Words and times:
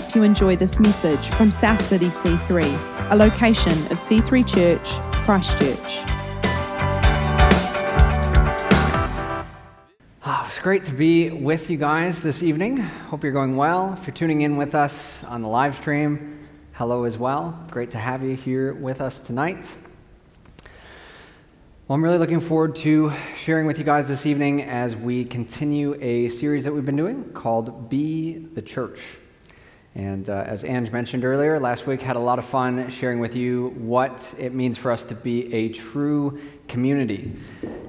hope 0.00 0.14
you 0.14 0.22
enjoy 0.22 0.56
this 0.56 0.80
message 0.80 1.28
from 1.32 1.50
South 1.50 1.78
City 1.82 2.06
C3, 2.06 3.10
a 3.10 3.14
location 3.14 3.72
of 3.92 3.98
C3 3.98 4.48
Church, 4.48 4.88
Christchurch. 5.22 6.00
Oh, 10.24 10.44
it's 10.48 10.60
great 10.60 10.84
to 10.84 10.94
be 10.94 11.28
with 11.28 11.68
you 11.68 11.76
guys 11.76 12.22
this 12.22 12.42
evening. 12.42 12.78
Hope 12.78 13.22
you're 13.22 13.34
going 13.34 13.54
well. 13.54 13.92
If 13.92 14.06
you're 14.06 14.14
tuning 14.14 14.40
in 14.40 14.56
with 14.56 14.74
us 14.74 15.24
on 15.24 15.42
the 15.42 15.48
live 15.48 15.76
stream, 15.76 16.48
hello 16.72 17.04
as 17.04 17.18
well. 17.18 17.62
Great 17.70 17.90
to 17.90 17.98
have 17.98 18.22
you 18.22 18.34
here 18.34 18.72
with 18.72 19.02
us 19.02 19.20
tonight. 19.20 19.76
Well, 21.86 21.96
I'm 21.96 22.02
really 22.02 22.16
looking 22.16 22.40
forward 22.40 22.76
to 22.76 23.12
sharing 23.36 23.66
with 23.66 23.76
you 23.76 23.84
guys 23.84 24.08
this 24.08 24.24
evening 24.24 24.62
as 24.62 24.96
we 24.96 25.26
continue 25.26 25.98
a 26.00 26.30
series 26.30 26.64
that 26.64 26.72
we've 26.72 26.86
been 26.86 26.96
doing 26.96 27.30
called 27.34 27.90
Be 27.90 28.38
the 28.54 28.62
Church. 28.62 28.98
And 29.94 30.30
uh, 30.30 30.44
as 30.46 30.64
Ange 30.64 30.90
mentioned 30.90 31.24
earlier, 31.24 31.60
last 31.60 31.86
week 31.86 32.00
had 32.00 32.16
a 32.16 32.20
lot 32.20 32.38
of 32.38 32.46
fun 32.46 32.88
sharing 32.88 33.20
with 33.20 33.36
you 33.36 33.74
what 33.76 34.34
it 34.38 34.54
means 34.54 34.78
for 34.78 34.90
us 34.90 35.04
to 35.04 35.14
be 35.14 35.52
a 35.52 35.68
true 35.68 36.40
community. 36.66 37.36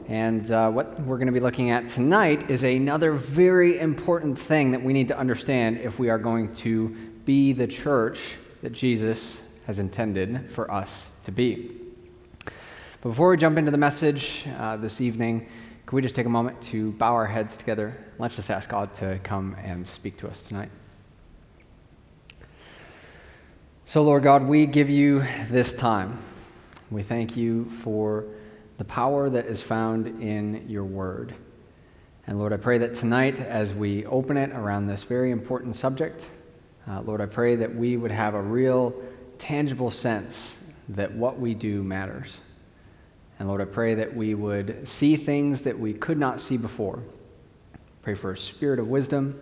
And 0.10 0.52
uh, 0.52 0.70
what 0.70 1.00
we're 1.02 1.18
going 1.18 1.28
to 1.28 1.34
be 1.34 1.40
looking 1.40 1.70
at 1.70 1.90
tonight 1.90 2.50
is 2.50 2.64
another 2.64 3.14
very 3.14 3.80
important 3.80 4.38
thing 4.38 4.72
that 4.72 4.84
we 4.84 4.92
need 4.92 5.08
to 5.08 5.18
understand 5.18 5.78
if 5.78 5.98
we 5.98 6.10
are 6.10 6.18
going 6.18 6.54
to 6.56 6.90
be 7.24 7.54
the 7.54 7.68
church 7.68 8.36
that 8.62 8.74
Jesus 8.74 9.42
has 9.66 9.80
intended 9.80 10.52
for 10.52 10.70
us 10.70 11.10
to 11.24 11.32
be. 11.32 11.72
But 12.46 13.10
before 13.10 13.30
we 13.30 13.38
jump 13.38 13.58
into 13.58 13.72
the 13.72 13.78
message 13.78 14.46
uh, 14.58 14.76
this 14.76 15.00
evening, 15.00 15.48
can 15.86 15.96
we 15.96 16.02
just 16.02 16.16
take 16.16 16.26
a 16.26 16.30
moment 16.30 16.62
to 16.64 16.92
bow 16.94 17.14
our 17.14 17.28
heads 17.28 17.56
together? 17.56 17.98
Let's 18.20 18.36
just 18.36 18.50
ask 18.50 18.68
God 18.68 18.94
to 18.96 19.20
come 19.24 19.56
and 19.64 19.88
speak 19.88 20.18
to 20.18 20.28
us 20.28 20.42
tonight. 20.42 20.70
So, 23.86 24.02
Lord 24.02 24.24
God, 24.24 24.48
we 24.48 24.66
give 24.66 24.90
you 24.90 25.26
this 25.50 25.74
time. 25.74 26.18
We 26.90 27.04
thank 27.04 27.36
you 27.36 27.66
for 27.66 28.24
the 28.78 28.86
power 28.86 29.30
that 29.30 29.46
is 29.46 29.62
found 29.62 30.24
in 30.24 30.70
your 30.70 30.86
word. 30.86 31.36
And 32.26 32.40
Lord, 32.40 32.54
I 32.54 32.58
pray 32.58 32.78
that 32.78 32.94
tonight, 32.94 33.42
as 33.42 33.74
we 33.74 34.06
open 34.06 34.38
it 34.38 34.52
around 34.52 34.88
this 34.88 35.04
very 35.04 35.32
important 35.32 35.76
subject, 35.76 36.32
uh, 36.90 37.02
Lord, 37.02 37.20
I 37.20 37.26
pray 37.26 37.58
that 37.58 37.76
we 37.76 37.98
would 37.98 38.10
have 38.10 38.36
a 38.36 38.42
real, 38.42 38.96
tangible 39.38 39.92
sense 39.92 40.58
that 40.88 41.14
what 41.14 41.38
we 41.38 41.54
do 41.54 41.84
matters. 41.84 42.40
And 43.38 43.50
Lord, 43.50 43.60
I 43.60 43.66
pray 43.66 43.96
that 43.96 44.16
we 44.16 44.34
would 44.34 44.88
see 44.88 45.18
things 45.18 45.62
that 45.64 45.78
we 45.78 45.94
could 45.94 46.18
not 46.18 46.40
see 46.40 46.56
before. 46.56 47.04
Pray 48.02 48.16
for 48.16 48.32
a 48.32 48.38
spirit 48.38 48.80
of 48.80 48.88
wisdom 48.88 49.40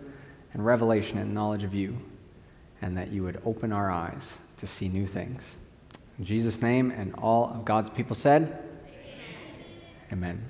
and 0.52 0.66
revelation 0.66 1.18
and 1.18 1.32
knowledge 1.32 1.62
of 1.62 1.74
you 1.74 1.96
and 2.82 2.96
that 2.96 3.10
you 3.10 3.22
would 3.22 3.40
open 3.46 3.72
our 3.72 3.90
eyes 3.90 4.38
to 4.58 4.66
see 4.66 4.88
new 4.88 5.06
things. 5.06 5.56
In 6.18 6.24
Jesus' 6.24 6.60
name, 6.60 6.90
and 6.90 7.14
all 7.14 7.50
of 7.50 7.64
God's 7.64 7.88
people 7.88 8.14
said, 8.14 8.62
Amen. 10.12 10.42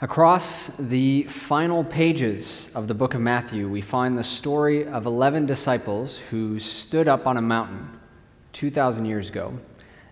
Across 0.00 0.70
the 0.78 1.24
final 1.24 1.84
pages 1.84 2.68
of 2.74 2.88
the 2.88 2.94
book 2.94 3.14
of 3.14 3.20
Matthew, 3.20 3.68
we 3.68 3.80
find 3.80 4.16
the 4.16 4.24
story 4.24 4.86
of 4.86 5.06
11 5.06 5.46
disciples 5.46 6.18
who 6.30 6.58
stood 6.58 7.08
up 7.08 7.26
on 7.26 7.36
a 7.36 7.42
mountain 7.42 7.88
2,000 8.52 9.04
years 9.04 9.28
ago 9.28 9.58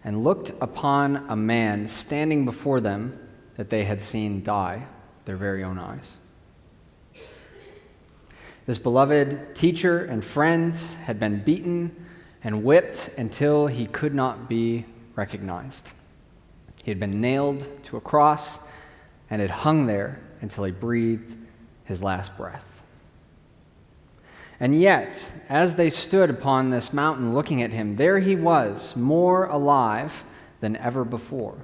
and 0.05 0.23
looked 0.23 0.51
upon 0.61 1.25
a 1.29 1.37
man 1.37 1.87
standing 1.87 2.45
before 2.45 2.81
them 2.81 3.19
that 3.57 3.71
they 3.71 3.85
had 3.85 4.03
seen 4.03 4.43
die 4.43 4.87
their 5.25 5.37
very 5.37 5.63
own 5.63 5.79
eyes. 5.79 6.17
This 8.65 8.79
beloved 8.79 9.57
teacher 9.57 10.05
and 10.05 10.25
friend 10.25 10.77
had 11.05 11.19
been 11.19 11.43
beaten 11.43 12.07
and 12.45 12.63
whipped 12.63 13.11
until 13.19 13.67
he 13.67 13.87
could 13.87 14.15
not 14.15 14.49
be 14.49 14.87
recognized. 15.17 15.91
He 16.85 16.91
had 16.91 17.01
been 17.01 17.21
nailed 17.21 17.67
to 17.85 17.97
a 17.97 18.01
cross 18.01 18.61
and 19.31 19.43
had 19.43 19.51
hung 19.51 19.87
there 19.87 20.21
until 20.41 20.63
he 20.63 20.71
breathed 20.71 21.37
his 21.85 22.03
last 22.03 22.37
breath. 22.37 22.65
And 24.61 24.81
yet, 24.81 25.29
as 25.49 25.75
they 25.75 25.91
stood 25.91 26.31
upon 26.31 26.71
this 26.71 26.93
mountain 26.93 27.35
looking 27.35 27.63
at 27.63 27.73
him, 27.73 27.97
there 27.97 28.21
he 28.21 28.37
was, 28.37 28.95
more 28.95 29.47
alive 29.47 30.23
than 30.61 30.77
ever 30.77 31.05
before. 31.05 31.59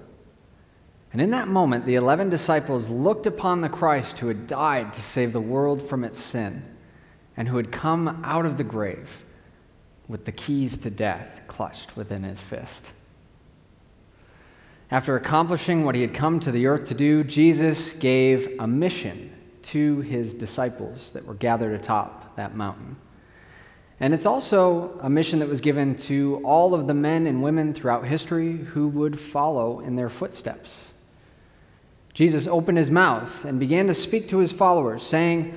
And 1.12 1.22
in 1.22 1.30
that 1.30 1.46
moment, 1.46 1.86
the 1.86 1.94
eleven 1.94 2.28
disciples 2.28 2.88
looked 2.88 3.26
upon 3.26 3.60
the 3.60 3.68
Christ 3.68 4.18
who 4.18 4.26
had 4.26 4.48
died 4.48 4.92
to 4.94 5.00
save 5.00 5.32
the 5.32 5.40
world 5.40 5.80
from 5.80 6.02
its 6.02 6.20
sin 6.20 6.62
and 7.38 7.46
who 7.46 7.56
had 7.56 7.70
come 7.70 8.20
out 8.24 8.44
of 8.44 8.56
the 8.56 8.64
grave 8.64 9.22
with 10.08 10.24
the 10.24 10.32
keys 10.32 10.76
to 10.76 10.90
death 10.90 11.40
clutched 11.46 11.96
within 11.96 12.24
his 12.24 12.40
fist. 12.40 12.90
After 14.90 15.14
accomplishing 15.14 15.84
what 15.84 15.94
he 15.94 16.00
had 16.00 16.12
come 16.12 16.40
to 16.40 16.50
the 16.50 16.66
earth 16.66 16.88
to 16.88 16.94
do, 16.94 17.22
Jesus 17.22 17.90
gave 17.92 18.56
a 18.58 18.66
mission 18.66 19.32
to 19.62 20.00
his 20.00 20.34
disciples 20.34 21.10
that 21.12 21.26
were 21.26 21.34
gathered 21.34 21.78
atop 21.78 22.34
that 22.34 22.56
mountain. 22.56 22.96
And 24.00 24.12
it's 24.12 24.26
also 24.26 24.98
a 25.00 25.08
mission 25.08 25.38
that 25.38 25.48
was 25.48 25.60
given 25.60 25.94
to 25.96 26.40
all 26.44 26.74
of 26.74 26.88
the 26.88 26.94
men 26.94 27.28
and 27.28 27.40
women 27.40 27.72
throughout 27.72 28.04
history 28.04 28.56
who 28.56 28.88
would 28.88 29.18
follow 29.18 29.78
in 29.78 29.94
their 29.94 30.08
footsteps. 30.08 30.92
Jesus 32.14 32.48
opened 32.48 32.78
his 32.78 32.90
mouth 32.90 33.44
and 33.44 33.60
began 33.60 33.86
to 33.86 33.94
speak 33.94 34.28
to 34.30 34.38
his 34.38 34.50
followers, 34.50 35.04
saying, 35.04 35.56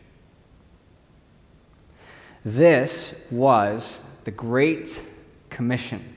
This 2.43 3.13
was 3.29 3.99
the 4.23 4.31
Great 4.31 5.05
Commission, 5.51 6.15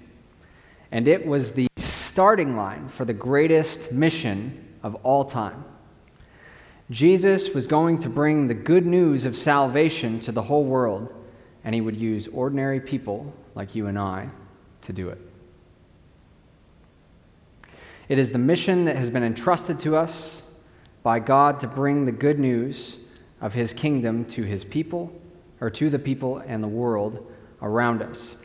and 0.90 1.06
it 1.06 1.26
was 1.26 1.52
the 1.52 1.66
starting 1.76 2.56
line 2.56 2.88
for 2.88 3.04
the 3.04 3.12
greatest 3.12 3.92
mission 3.92 4.74
of 4.82 4.94
all 5.02 5.26
time. 5.26 5.64
Jesus 6.90 7.50
was 7.50 7.66
going 7.66 7.98
to 7.98 8.08
bring 8.08 8.48
the 8.48 8.54
good 8.54 8.86
news 8.86 9.26
of 9.26 9.36
salvation 9.36 10.18
to 10.20 10.32
the 10.32 10.42
whole 10.42 10.64
world, 10.64 11.12
and 11.62 11.74
he 11.74 11.82
would 11.82 11.96
use 11.96 12.26
ordinary 12.28 12.80
people 12.80 13.32
like 13.54 13.74
you 13.74 13.86
and 13.86 13.98
I 13.98 14.28
to 14.82 14.92
do 14.94 15.10
it. 15.10 15.18
It 18.08 18.18
is 18.18 18.32
the 18.32 18.38
mission 18.38 18.86
that 18.86 18.96
has 18.96 19.10
been 19.10 19.24
entrusted 19.24 19.78
to 19.80 19.96
us 19.96 20.42
by 21.02 21.18
God 21.18 21.60
to 21.60 21.66
bring 21.66 22.06
the 22.06 22.12
good 22.12 22.38
news 22.38 22.98
of 23.42 23.52
his 23.52 23.74
kingdom 23.74 24.24
to 24.26 24.42
his 24.42 24.64
people 24.64 25.12
or 25.64 25.70
to 25.70 25.88
the 25.88 25.98
people 25.98 26.42
and 26.46 26.62
the 26.62 26.68
world 26.68 27.26
around 27.62 28.02
us. 28.02 28.36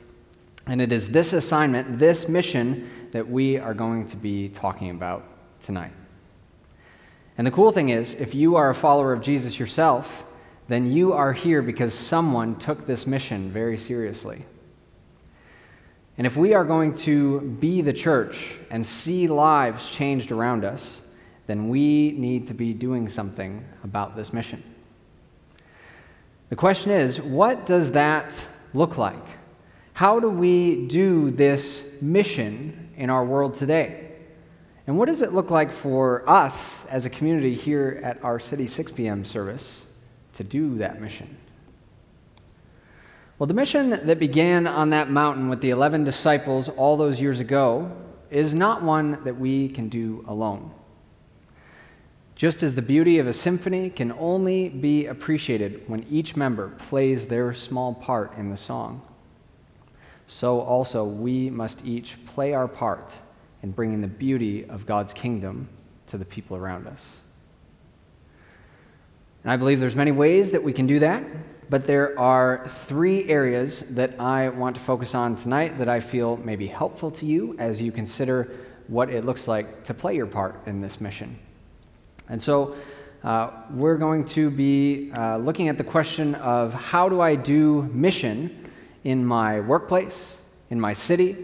And 0.65 0.79
it 0.81 0.93
is 0.93 1.09
this 1.09 1.33
assignment, 1.33 1.99
this 1.99 2.29
mission, 2.29 2.89
that 3.11 3.29
we 3.29 3.57
are 3.57 3.73
going 3.73 4.07
to 4.07 4.15
be 4.15 4.47
talking 4.47 4.89
about 4.89 5.25
tonight. 5.59 5.91
And 7.37 7.45
the 7.45 7.51
cool 7.51 7.73
thing 7.73 7.89
is, 7.89 8.13
if 8.13 8.33
you 8.33 8.55
are 8.55 8.69
a 8.69 8.73
follower 8.73 9.11
of 9.11 9.21
Jesus 9.21 9.59
yourself, 9.59 10.23
then 10.69 10.89
you 10.89 11.11
are 11.11 11.33
here 11.33 11.61
because 11.61 11.93
someone 11.93 12.55
took 12.55 12.87
this 12.87 13.05
mission 13.05 13.51
very 13.51 13.77
seriously. 13.77 14.45
And 16.17 16.25
if 16.25 16.37
we 16.37 16.53
are 16.53 16.63
going 16.63 16.93
to 16.99 17.41
be 17.41 17.81
the 17.81 17.91
church 17.91 18.55
and 18.69 18.85
see 18.85 19.27
lives 19.27 19.89
changed 19.89 20.31
around 20.31 20.63
us, 20.63 21.01
then 21.47 21.67
we 21.67 22.13
need 22.13 22.47
to 22.47 22.53
be 22.53 22.73
doing 22.73 23.09
something 23.09 23.65
about 23.83 24.15
this 24.15 24.31
mission. 24.31 24.63
The 26.49 26.55
question 26.55 26.91
is, 26.91 27.21
what 27.21 27.65
does 27.65 27.91
that 27.91 28.45
look 28.73 28.97
like? 28.97 29.23
How 29.93 30.19
do 30.19 30.29
we 30.29 30.87
do 30.87 31.29
this 31.29 31.85
mission 32.01 32.89
in 32.97 33.09
our 33.09 33.23
world 33.23 33.53
today? 33.53 34.11
And 34.87 34.97
what 34.97 35.05
does 35.05 35.21
it 35.21 35.33
look 35.33 35.51
like 35.51 35.71
for 35.71 36.27
us 36.27 36.83
as 36.85 37.05
a 37.05 37.09
community 37.09 37.53
here 37.53 38.01
at 38.03 38.23
our 38.23 38.39
City 38.39 38.65
6 38.65 38.91
p.m. 38.93 39.23
service 39.23 39.85
to 40.33 40.43
do 40.43 40.79
that 40.79 40.99
mission? 40.99 41.37
Well, 43.37 43.45
the 43.45 43.53
mission 43.53 43.91
that 43.91 44.17
began 44.17 44.65
on 44.65 44.89
that 44.89 45.11
mountain 45.11 45.49
with 45.49 45.61
the 45.61 45.69
11 45.69 46.03
disciples 46.03 46.67
all 46.69 46.97
those 46.97 47.21
years 47.21 47.39
ago 47.39 47.91
is 48.31 48.55
not 48.55 48.81
one 48.81 49.23
that 49.23 49.39
we 49.39 49.69
can 49.69 49.87
do 49.89 50.25
alone. 50.27 50.71
Just 52.39 52.63
as 52.63 52.73
the 52.73 52.81
beauty 52.81 53.19
of 53.19 53.27
a 53.27 53.33
symphony 53.33 53.89
can 53.89 54.13
only 54.13 54.69
be 54.69 55.07
appreciated 55.07 55.83
when 55.89 56.05
each 56.09 56.37
member 56.37 56.69
plays 56.69 57.25
their 57.25 57.53
small 57.53 57.93
part 57.93 58.33
in 58.37 58.49
the 58.49 58.55
song, 58.55 59.05
so 60.25 60.61
also 60.61 61.03
we 61.03 61.49
must 61.49 61.83
each 61.83 62.17
play 62.25 62.53
our 62.53 62.69
part 62.69 63.11
in 63.61 63.71
bringing 63.71 63.99
the 63.99 64.07
beauty 64.07 64.63
of 64.69 64.85
God's 64.85 65.11
kingdom 65.11 65.67
to 66.07 66.17
the 66.17 66.23
people 66.23 66.55
around 66.55 66.87
us. 66.87 67.17
And 69.43 69.51
I 69.51 69.57
believe 69.57 69.81
there's 69.81 69.97
many 69.97 70.11
ways 70.11 70.51
that 70.51 70.63
we 70.63 70.71
can 70.71 70.87
do 70.87 70.99
that, 70.99 71.21
but 71.69 71.87
there 71.87 72.17
are 72.17 72.65
three 72.85 73.27
areas 73.27 73.83
that 73.89 74.17
I 74.17 74.47
want 74.47 74.77
to 74.77 74.81
focus 74.81 75.13
on 75.13 75.35
tonight 75.35 75.77
that 75.77 75.89
I 75.89 75.99
feel 75.99 76.37
may 76.37 76.55
be 76.55 76.67
helpful 76.67 77.11
to 77.11 77.25
you 77.25 77.57
as 77.59 77.81
you 77.81 77.91
consider 77.91 78.49
what 78.87 79.09
it 79.09 79.25
looks 79.25 79.45
like 79.45 79.83
to 79.83 79.93
play 79.93 80.15
your 80.15 80.25
part 80.25 80.65
in 80.67 80.79
this 80.79 81.01
mission. 81.01 81.37
And 82.29 82.41
so 82.41 82.75
uh, 83.23 83.51
we're 83.71 83.97
going 83.97 84.23
to 84.25 84.49
be 84.49 85.11
uh, 85.17 85.37
looking 85.37 85.67
at 85.67 85.77
the 85.77 85.83
question 85.83 86.35
of 86.35 86.73
how 86.73 87.09
do 87.09 87.19
I 87.19 87.35
do 87.35 87.83
mission 87.91 88.71
in 89.03 89.25
my 89.25 89.59
workplace, 89.59 90.37
in 90.69 90.79
my 90.79 90.93
city, 90.93 91.35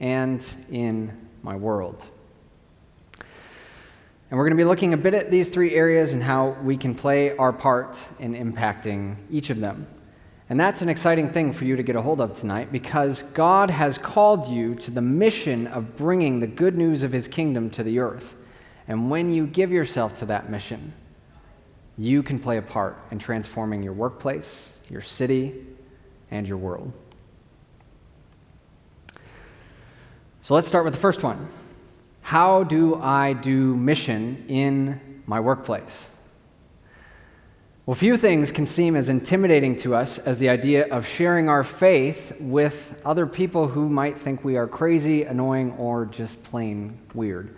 and 0.00 0.46
in 0.70 1.28
my 1.42 1.56
world. 1.56 2.02
And 3.18 4.38
we're 4.38 4.44
going 4.44 4.56
to 4.56 4.62
be 4.62 4.64
looking 4.64 4.94
a 4.94 4.96
bit 4.96 5.12
at 5.12 5.30
these 5.30 5.50
three 5.50 5.74
areas 5.74 6.14
and 6.14 6.22
how 6.22 6.56
we 6.62 6.78
can 6.78 6.94
play 6.94 7.36
our 7.36 7.52
part 7.52 7.96
in 8.18 8.34
impacting 8.34 9.16
each 9.30 9.50
of 9.50 9.60
them. 9.60 9.86
And 10.48 10.58
that's 10.58 10.82
an 10.82 10.88
exciting 10.88 11.28
thing 11.28 11.52
for 11.52 11.64
you 11.64 11.76
to 11.76 11.82
get 11.82 11.96
a 11.96 12.02
hold 12.02 12.20
of 12.20 12.38
tonight 12.38 12.72
because 12.72 13.22
God 13.34 13.70
has 13.70 13.98
called 13.98 14.48
you 14.48 14.74
to 14.76 14.90
the 14.90 15.02
mission 15.02 15.66
of 15.66 15.96
bringing 15.96 16.40
the 16.40 16.46
good 16.46 16.76
news 16.76 17.02
of 17.02 17.12
his 17.12 17.28
kingdom 17.28 17.68
to 17.70 17.82
the 17.82 17.98
earth. 17.98 18.34
And 18.88 19.10
when 19.10 19.32
you 19.32 19.46
give 19.46 19.70
yourself 19.70 20.18
to 20.18 20.26
that 20.26 20.50
mission, 20.50 20.92
you 21.96 22.22
can 22.22 22.38
play 22.38 22.56
a 22.56 22.62
part 22.62 22.98
in 23.10 23.18
transforming 23.18 23.82
your 23.82 23.92
workplace, 23.92 24.72
your 24.88 25.02
city, 25.02 25.54
and 26.30 26.48
your 26.48 26.56
world. 26.56 26.92
So 30.42 30.54
let's 30.54 30.66
start 30.66 30.84
with 30.84 30.94
the 30.94 31.00
first 31.00 31.22
one 31.22 31.48
how 32.22 32.62
do 32.64 32.94
I 32.94 33.32
do 33.32 33.76
mission 33.76 34.44
in 34.48 35.22
my 35.26 35.40
workplace? 35.40 36.08
Well, 37.84 37.96
few 37.96 38.16
things 38.16 38.52
can 38.52 38.64
seem 38.64 38.94
as 38.94 39.08
intimidating 39.08 39.76
to 39.78 39.96
us 39.96 40.18
as 40.18 40.38
the 40.38 40.48
idea 40.48 40.86
of 40.86 41.06
sharing 41.06 41.48
our 41.48 41.64
faith 41.64 42.32
with 42.38 42.94
other 43.04 43.26
people 43.26 43.66
who 43.66 43.88
might 43.88 44.18
think 44.18 44.44
we 44.44 44.56
are 44.56 44.68
crazy, 44.68 45.24
annoying, 45.24 45.72
or 45.72 46.06
just 46.06 46.40
plain 46.44 46.98
weird. 47.12 47.56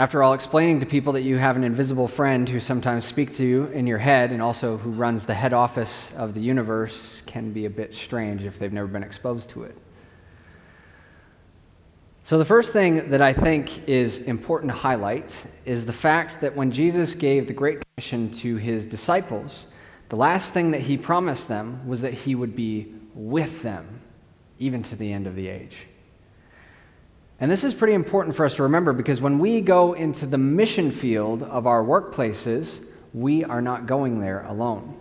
After 0.00 0.22
all, 0.22 0.32
explaining 0.32 0.78
to 0.78 0.86
people 0.86 1.14
that 1.14 1.22
you 1.22 1.38
have 1.38 1.56
an 1.56 1.64
invisible 1.64 2.06
friend 2.06 2.48
who 2.48 2.60
sometimes 2.60 3.04
speaks 3.04 3.38
to 3.38 3.44
you 3.44 3.64
in 3.64 3.88
your 3.88 3.98
head 3.98 4.30
and 4.30 4.40
also 4.40 4.76
who 4.76 4.90
runs 4.90 5.24
the 5.24 5.34
head 5.34 5.52
office 5.52 6.12
of 6.16 6.34
the 6.34 6.40
universe 6.40 7.20
can 7.26 7.52
be 7.52 7.64
a 7.64 7.70
bit 7.70 7.96
strange 7.96 8.44
if 8.44 8.60
they've 8.60 8.72
never 8.72 8.86
been 8.86 9.02
exposed 9.02 9.50
to 9.50 9.64
it. 9.64 9.76
So, 12.26 12.38
the 12.38 12.44
first 12.44 12.72
thing 12.72 13.10
that 13.10 13.20
I 13.20 13.32
think 13.32 13.88
is 13.88 14.20
important 14.20 14.70
to 14.70 14.78
highlight 14.78 15.44
is 15.64 15.84
the 15.84 15.92
fact 15.92 16.42
that 16.42 16.54
when 16.54 16.70
Jesus 16.70 17.14
gave 17.14 17.48
the 17.48 17.52
Great 17.52 17.82
Commission 17.96 18.30
to 18.42 18.54
his 18.54 18.86
disciples, 18.86 19.66
the 20.10 20.16
last 20.16 20.52
thing 20.52 20.70
that 20.70 20.82
he 20.82 20.96
promised 20.96 21.48
them 21.48 21.88
was 21.88 22.02
that 22.02 22.14
he 22.14 22.36
would 22.36 22.54
be 22.54 22.94
with 23.14 23.62
them, 23.62 24.00
even 24.60 24.84
to 24.84 24.94
the 24.94 25.12
end 25.12 25.26
of 25.26 25.34
the 25.34 25.48
age. 25.48 25.87
And 27.40 27.50
this 27.50 27.62
is 27.62 27.72
pretty 27.72 27.94
important 27.94 28.34
for 28.34 28.44
us 28.44 28.56
to 28.56 28.64
remember 28.64 28.92
because 28.92 29.20
when 29.20 29.38
we 29.38 29.60
go 29.60 29.92
into 29.92 30.26
the 30.26 30.38
mission 30.38 30.90
field 30.90 31.42
of 31.42 31.66
our 31.66 31.84
workplaces, 31.84 32.84
we 33.14 33.44
are 33.44 33.62
not 33.62 33.86
going 33.86 34.20
there 34.20 34.44
alone. 34.46 34.94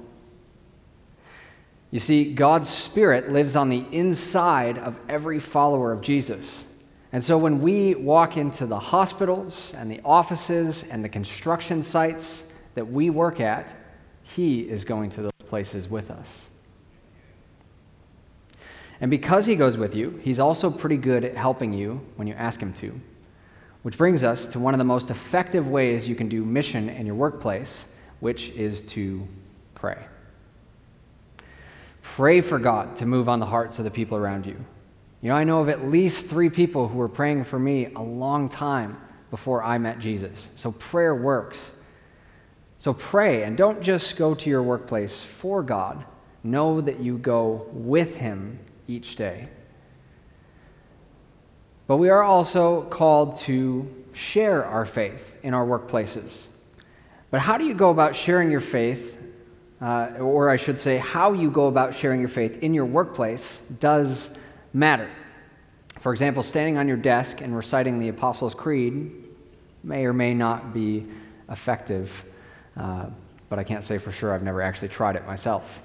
You 1.90 2.00
see, 2.00 2.34
God's 2.34 2.70
Spirit 2.70 3.32
lives 3.32 3.56
on 3.56 3.70
the 3.70 3.86
inside 3.92 4.78
of 4.78 4.96
every 5.08 5.40
follower 5.40 5.92
of 5.92 6.02
Jesus. 6.02 6.66
And 7.12 7.24
so 7.24 7.38
when 7.38 7.62
we 7.62 7.96
walk 7.96 8.38
into 8.38 8.66
the 8.66 8.80
hospitals 8.80 9.74
and 9.76 9.90
the 9.90 10.02
offices 10.04 10.84
and 10.92 11.04
the 11.04 11.10
construction 11.10 11.82
sites 11.82 12.44
that 12.76 12.86
we 12.86 13.10
work 13.10 13.40
at, 13.40 13.76
He 14.22 14.62
is 14.62 14.84
going 14.84 15.10
to 15.12 15.24
those 15.24 15.32
places 15.48 15.90
with 15.90 16.12
us. 16.12 16.28
And 19.00 19.12
because 19.12 19.46
He 19.46 19.56
goes 19.56 19.78
with 19.78 19.96
you, 19.96 20.20
He's 20.24 20.40
also 20.40 20.70
pretty 20.70 20.98
good 20.98 21.24
at 21.24 21.36
helping 21.36 21.74
you 21.74 22.02
when 22.16 22.28
you 22.28 22.34
ask 22.34 22.60
Him 22.60 22.74
to. 22.74 23.00
Which 23.84 23.98
brings 23.98 24.24
us 24.24 24.46
to 24.48 24.60
one 24.60 24.74
of 24.74 24.80
the 24.80 24.84
most 24.84 25.10
effective 25.10 25.70
ways 25.70 26.08
you 26.08 26.16
can 26.16 26.30
do 26.30 26.44
mission 26.44 26.90
in 26.90 27.06
your 27.06 27.16
workplace, 27.16 27.86
which 28.20 28.50
is 28.50 28.82
to 28.84 29.28
pray. 29.76 29.98
Pray 32.02 32.42
for 32.42 32.58
God 32.58 32.96
to 32.98 33.06
move 33.06 33.30
on 33.30 33.40
the 33.40 33.46
hearts 33.46 33.78
of 33.78 33.86
the 33.86 33.92
people 33.92 34.18
around 34.18 34.46
you. 34.46 34.58
You 35.22 35.30
know, 35.30 35.36
I 35.36 35.44
know 35.44 35.62
of 35.62 35.70
at 35.70 35.88
least 35.90 36.28
three 36.28 36.50
people 36.50 36.88
who 36.88 36.98
were 36.98 37.10
praying 37.10 37.44
for 37.44 37.60
me 37.60 37.92
a 37.96 38.02
long 38.02 38.50
time 38.50 39.00
before 39.30 39.64
I 39.64 39.78
met 39.78 40.00
Jesus. 40.00 40.50
So 40.56 40.72
prayer 40.72 41.14
works. 41.14 41.72
So 42.80 42.94
pray 42.94 43.44
and 43.44 43.58
don't 43.58 43.82
just 43.82 44.16
go 44.16 44.36
to 44.36 44.50
your 44.50 44.64
workplace 44.64 45.22
for 45.22 45.64
God. 45.64 46.06
Know 46.44 46.82
that 46.82 47.00
you 47.00 47.18
go 47.18 47.68
with 47.72 48.16
Him 48.16 48.60
each 48.88 49.16
day. 49.16 49.50
But 51.88 51.98
we 51.98 52.10
are 52.10 52.24
also 52.24 52.84
called 52.84 53.38
to 53.40 53.88
share 54.14 54.66
our 54.66 54.86
faith 54.86 55.38
in 55.44 55.54
our 55.54 55.66
workplaces. 55.66 56.48
But 57.32 57.42
how 57.42 57.58
do 57.58 57.66
you 57.66 57.74
go 57.74 57.90
about 57.90 58.16
sharing 58.16 58.52
your 58.52 58.62
faith, 58.62 59.18
uh, 59.82 60.10
or 60.20 60.50
I 60.50 60.58
should 60.58 60.78
say, 60.78 60.98
how 60.98 61.34
you 61.34 61.50
go 61.50 61.68
about 61.68 61.94
sharing 61.94 62.20
your 62.20 62.30
faith 62.30 62.62
in 62.64 62.74
your 62.74 62.86
workplace, 62.86 63.62
does 63.80 64.30
matter. 64.74 65.10
For 66.00 66.12
example, 66.14 66.44
standing 66.44 66.78
on 66.78 66.88
your 66.88 66.98
desk 66.98 67.42
and 67.42 67.56
reciting 67.56 68.00
the 68.00 68.10
Apostles' 68.10 68.54
Creed 68.54 69.12
may 69.84 70.06
or 70.06 70.14
may 70.14 70.34
not 70.34 70.74
be 70.74 71.06
effective, 71.50 72.26
uh, 72.76 73.06
but 73.50 73.60
I 73.60 73.64
can't 73.64 73.84
say 73.84 73.98
for 73.98 74.12
sure. 74.12 74.34
I've 74.34 74.44
never 74.44 74.62
actually 74.62 74.90
tried 74.90 75.16
it 75.16 75.26
myself. 75.26 75.82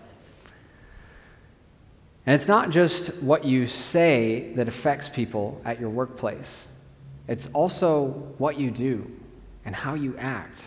And 2.24 2.34
it's 2.34 2.48
not 2.48 2.70
just 2.70 3.08
what 3.22 3.44
you 3.44 3.66
say 3.66 4.52
that 4.54 4.68
affects 4.68 5.08
people 5.08 5.60
at 5.64 5.80
your 5.80 5.90
workplace, 5.90 6.66
it's 7.28 7.48
also 7.52 8.06
what 8.38 8.58
you 8.58 8.70
do 8.70 9.10
and 9.64 9.74
how 9.74 9.94
you 9.94 10.16
act. 10.18 10.66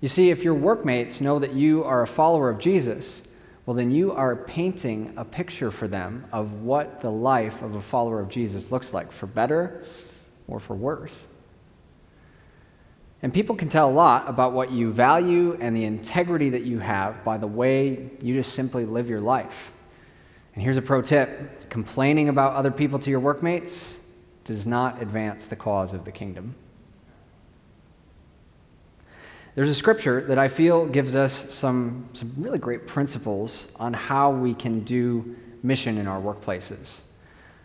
You 0.00 0.08
see, 0.08 0.30
if 0.30 0.42
your 0.42 0.54
workmates 0.54 1.20
know 1.20 1.38
that 1.38 1.52
you 1.52 1.84
are 1.84 2.02
a 2.02 2.06
follower 2.06 2.48
of 2.48 2.58
Jesus, 2.58 3.22
well, 3.66 3.76
then 3.76 3.90
you 3.90 4.12
are 4.12 4.34
painting 4.34 5.12
a 5.16 5.24
picture 5.24 5.70
for 5.70 5.86
them 5.86 6.24
of 6.32 6.62
what 6.62 7.00
the 7.00 7.10
life 7.10 7.62
of 7.62 7.74
a 7.74 7.80
follower 7.80 8.18
of 8.18 8.28
Jesus 8.28 8.72
looks 8.72 8.94
like, 8.94 9.12
for 9.12 9.26
better 9.26 9.84
or 10.48 10.58
for 10.58 10.74
worse. 10.74 11.16
And 13.22 13.32
people 13.32 13.54
can 13.54 13.68
tell 13.68 13.90
a 13.90 13.92
lot 13.92 14.28
about 14.28 14.54
what 14.54 14.70
you 14.70 14.90
value 14.90 15.56
and 15.60 15.76
the 15.76 15.84
integrity 15.84 16.48
that 16.50 16.62
you 16.62 16.78
have 16.78 17.22
by 17.22 17.36
the 17.36 17.46
way 17.46 18.10
you 18.22 18.34
just 18.34 18.54
simply 18.54 18.86
live 18.86 19.10
your 19.10 19.20
life. 19.20 19.72
And 20.54 20.62
here's 20.62 20.76
a 20.76 20.82
pro 20.82 21.02
tip 21.02 21.70
complaining 21.70 22.28
about 22.28 22.54
other 22.54 22.70
people 22.70 22.98
to 22.98 23.10
your 23.10 23.20
workmates 23.20 23.96
does 24.44 24.66
not 24.66 25.00
advance 25.00 25.46
the 25.46 25.56
cause 25.56 25.92
of 25.92 26.04
the 26.04 26.12
kingdom. 26.12 26.54
There's 29.54 29.70
a 29.70 29.74
scripture 29.74 30.22
that 30.22 30.38
I 30.38 30.48
feel 30.48 30.86
gives 30.86 31.16
us 31.16 31.52
some, 31.52 32.08
some 32.12 32.32
really 32.36 32.58
great 32.58 32.86
principles 32.86 33.66
on 33.76 33.92
how 33.92 34.30
we 34.30 34.54
can 34.54 34.80
do 34.80 35.36
mission 35.62 35.98
in 35.98 36.06
our 36.06 36.20
workplaces. 36.20 37.00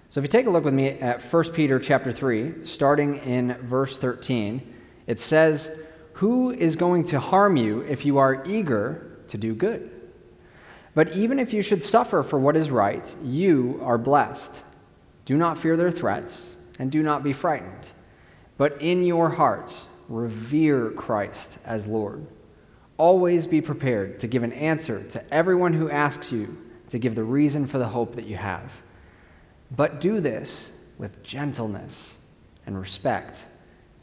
So 0.10 0.20
if 0.20 0.24
you 0.24 0.28
take 0.28 0.48
a 0.48 0.50
look 0.50 0.64
with 0.64 0.74
me 0.74 0.90
at 0.90 1.22
1 1.22 1.52
Peter 1.52 1.80
chapter 1.80 2.12
3, 2.12 2.66
starting 2.66 3.18
in 3.18 3.54
verse 3.64 3.98
13, 3.98 4.74
it 5.08 5.20
says, 5.20 5.70
Who 6.14 6.52
is 6.52 6.76
going 6.76 7.04
to 7.06 7.20
harm 7.20 7.56
you 7.56 7.82
if 7.82 8.06
you 8.06 8.18
are 8.18 8.46
eager 8.46 9.18
to 9.28 9.38
do 9.38 9.54
good? 9.54 9.92
But 10.96 11.12
even 11.12 11.38
if 11.38 11.54
you 11.54 11.62
should 11.62 11.84
suffer 11.84 12.24
for 12.24 12.40
what 12.40 12.56
is 12.56 12.72
right, 12.72 13.06
you 13.22 13.80
are 13.84 13.98
blessed. 13.98 14.52
Do 15.26 15.38
not 15.38 15.58
fear 15.58 15.76
their 15.76 15.92
threats, 15.92 16.56
and 16.80 16.90
do 16.90 17.04
not 17.04 17.22
be 17.22 17.34
frightened. 17.34 17.90
But 18.58 18.82
in 18.82 19.04
your 19.04 19.30
hearts, 19.30 19.84
revere 20.08 20.92
Christ 20.92 21.58
as 21.66 21.86
Lord. 21.86 22.26
Always 22.98 23.46
be 23.46 23.60
prepared 23.60 24.20
to 24.20 24.28
give 24.28 24.44
an 24.44 24.54
answer 24.54 25.04
to 25.10 25.34
everyone 25.34 25.74
who 25.74 25.90
asks 25.90 26.32
you 26.32 26.58
to 26.90 26.98
give 26.98 27.16
the 27.16 27.24
reason 27.24 27.66
for 27.66 27.78
the 27.78 27.90
hope 27.90 28.16
that 28.16 28.26
you 28.26 28.38
have. 28.38 28.72
But 29.76 30.00
do 30.00 30.22
this 30.22 30.72
with 30.98 31.24
gentleness 31.24 32.14
and 32.66 32.80
respect, 32.80 33.40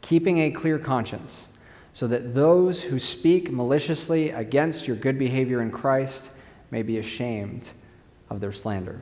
keeping 0.01 0.39
a 0.39 0.51
clear 0.51 0.77
conscience, 0.77 1.47
so 1.93 2.05
that 2.07 2.35
those 2.35 2.83
who 2.83 2.99
speak 2.99 3.51
maliciously 3.51 4.29
against 4.29 4.87
your 4.87 4.95
good 4.95 5.17
behavior 5.17 5.61
in 5.61 5.71
Christ 5.71 6.29
may 6.73 6.81
be 6.81 6.97
ashamed 6.97 7.69
of 8.31 8.41
their 8.41 8.51
slander. 8.51 8.99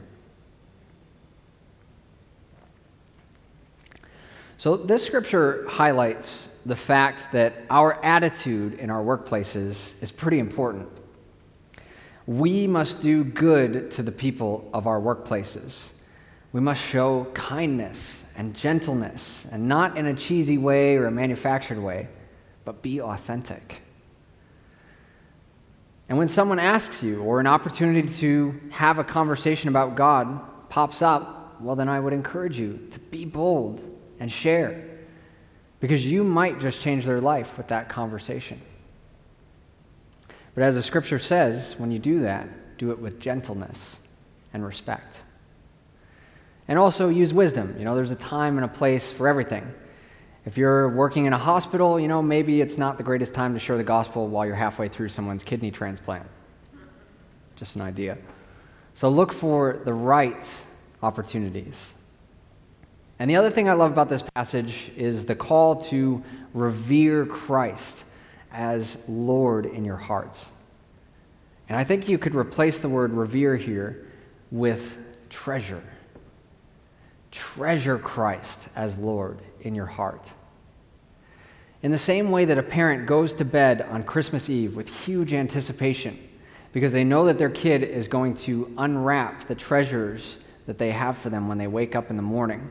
So, 4.58 4.75
this 4.75 5.04
scripture 5.06 5.66
highlights 5.70 6.50
the 6.66 6.75
fact 6.75 7.32
that 7.32 7.63
our 7.70 7.94
attitude 8.04 8.74
in 8.74 8.90
our 8.92 9.01
workplaces 9.01 9.94
is 10.01 10.12
pretty 10.12 10.38
important. 10.38 10.90
we 12.28 12.68
must 12.68 13.01
do 13.01 13.24
good 13.24 13.90
to 13.92 14.04
the 14.04 14.12
people 14.12 14.70
of 14.74 14.86
our 14.86 15.00
workplaces. 15.00 15.90
We 16.54 16.62
must 16.62 16.82
show 16.82 17.25
kindness 17.34 18.24
and 18.36 18.54
gentleness, 18.54 19.48
and 19.51 19.68
not 19.68 19.98
in 19.98 20.06
a 20.06 20.13
cheesy 20.13 20.58
way 20.58 20.98
or 20.98 21.08
a 21.08 21.12
manufactured 21.12 21.80
way, 21.80 22.10
but 22.63 22.82
be 22.82 23.01
authentic. 23.01 23.82
And 26.12 26.18
when 26.18 26.27
someone 26.27 26.60
asks 26.60 27.01
you, 27.01 27.22
or 27.22 27.39
an 27.39 27.48
opportunity 27.48 28.06
to 28.15 28.60
have 28.72 29.00
a 29.00 29.03
conversation 29.03 29.70
about 29.70 29.96
God 29.96 30.41
pops 30.68 31.01
up, 31.01 31.62
well, 31.62 31.77
then 31.77 31.88
I 31.88 32.01
would 32.01 32.12
encourage 32.12 32.60
you 32.60 32.86
to 32.91 33.00
be 33.00 33.24
bold 33.24 33.82
and 34.20 34.30
share, 34.30 34.89
because 35.80 36.06
you 36.06 36.25
might 36.25 36.60
just 36.60 36.82
change 36.82 37.06
their 37.06 37.22
life 37.22 37.58
with 37.58 37.70
that 37.70 37.88
conversation. 37.88 38.62
But 40.53 40.65
as 40.65 40.75
the 40.75 40.84
scripture 40.84 41.18
says, 41.18 41.75
when 41.77 41.91
you 41.91 42.00
do 42.00 42.20
that, 42.24 42.77
do 42.77 42.91
it 42.91 43.00
with 43.00 43.22
gentleness 43.22 43.96
and 44.53 44.65
respect. 44.65 45.15
And 46.68 46.77
also 46.77 47.08
use 47.08 47.34
wisdom. 47.34 47.74
You 47.80 47.86
know, 47.86 47.96
there's 47.96 48.12
a 48.12 48.15
time 48.15 48.58
and 48.58 48.65
a 48.65 48.68
place 48.68 49.10
for 49.10 49.30
everything. 49.30 49.74
If 50.44 50.58
you're 50.58 50.90
working 50.90 51.26
in 51.26 51.34
a 51.34 51.38
hospital, 51.38 52.00
you 52.00 52.08
know, 52.08 52.22
maybe 52.22 52.62
it's 52.62 52.78
not 52.78 52.98
the 52.98 53.04
greatest 53.04 53.34
time 53.34 53.54
to 53.54 53.60
share 53.60 53.78
the 53.78 53.84
gospel 53.84 54.28
while 54.28 54.46
you're 54.46 54.56
halfway 54.56 54.88
through 54.88 55.10
someone's 55.10 55.44
kidney 55.44 55.70
transplant. 55.70 56.26
Just 57.56 57.76
an 57.76 57.82
idea. 57.82 58.18
So 58.96 59.10
look 59.10 59.32
for 59.32 59.80
the 59.86 59.94
right 59.94 60.66
opportunities. 61.04 61.94
And 63.20 63.30
the 63.30 63.36
other 63.36 63.52
thing 63.52 63.70
I 63.70 63.74
love 63.74 63.92
about 63.92 64.10
this 64.10 64.24
passage 64.34 64.92
is 64.96 65.26
the 65.26 65.36
call 65.36 65.76
to 65.84 66.24
revere 66.56 67.28
Christ 67.28 68.04
as 68.52 68.98
Lord 69.08 69.68
in 69.68 69.86
your 69.86 69.98
hearts. 69.98 70.44
And 71.70 71.78
I 71.78 71.84
think 71.84 72.10
you 72.10 72.18
could 72.18 72.34
replace 72.34 72.80
the 72.80 72.90
word 72.90 73.12
revere 73.14 73.56
here 73.56 74.08
with 74.50 74.98
treasure. 75.30 75.84
Treasure 77.30 78.00
Christ 78.00 78.68
as 78.76 78.98
Lord 78.98 79.40
in 79.62 79.75
your 79.75 79.86
heart. 79.86 80.32
In 81.82 81.91
the 81.91 81.98
same 81.98 82.30
way 82.30 82.46
that 82.46 82.58
a 82.58 82.63
parent 82.63 83.08
goes 83.08 83.34
to 83.36 83.46
bed 83.46 83.82
on 83.82 84.03
Christmas 84.03 84.50
Eve 84.50 84.75
with 84.75 84.88
huge 85.06 85.34
anticipation 85.34 86.20
because 86.74 86.91
they 86.91 87.03
know 87.03 87.25
that 87.25 87.38
their 87.38 87.50
kid 87.50 87.84
is 87.84 88.08
going 88.08 88.36
to 88.36 88.72
unwrap 88.77 89.48
the 89.48 89.56
treasures 89.56 90.38
that 90.68 90.77
they 90.77 90.91
have 90.91 91.18
for 91.18 91.30
them 91.30 91.48
when 91.48 91.58
they 91.58 91.68
wake 91.68 91.96
up 91.96 92.10
in 92.10 92.15
the 92.15 92.22
morning, 92.22 92.70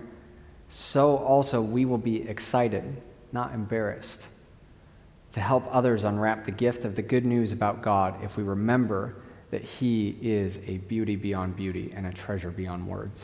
so 0.68 1.18
also 1.18 1.60
we 1.60 1.84
will 1.84 1.98
be 1.98 2.28
excited, 2.28 3.02
not 3.32 3.52
embarrassed, 3.52 4.28
to 5.32 5.40
help 5.40 5.64
others 5.70 6.04
unwrap 6.04 6.44
the 6.44 6.50
gift 6.50 6.84
of 6.84 6.94
the 6.94 7.02
good 7.02 7.24
news 7.24 7.52
about 7.52 7.82
God 7.82 8.22
if 8.22 8.36
we 8.36 8.42
remember 8.42 9.16
that 9.50 9.62
He 9.62 10.16
is 10.22 10.58
a 10.66 10.78
beauty 10.78 11.16
beyond 11.16 11.56
beauty 11.56 11.92
and 11.94 12.06
a 12.06 12.12
treasure 12.12 12.50
beyond 12.50 12.86
words. 12.86 13.20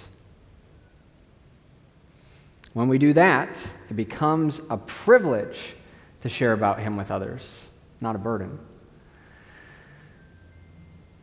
When 2.77 2.89
we 2.89 2.99
do 2.99 3.15
that, 3.15 3.57
it 3.89 3.95
becomes 3.95 4.61
a 4.69 4.77
privilege 4.77 5.73
to 6.21 6.29
share 6.29 6.53
about 6.53 6.79
Him 6.79 6.99
with 6.99 7.11
others, 7.11 7.71
not 8.03 8.15
a 8.15 8.19
burden. 8.19 8.59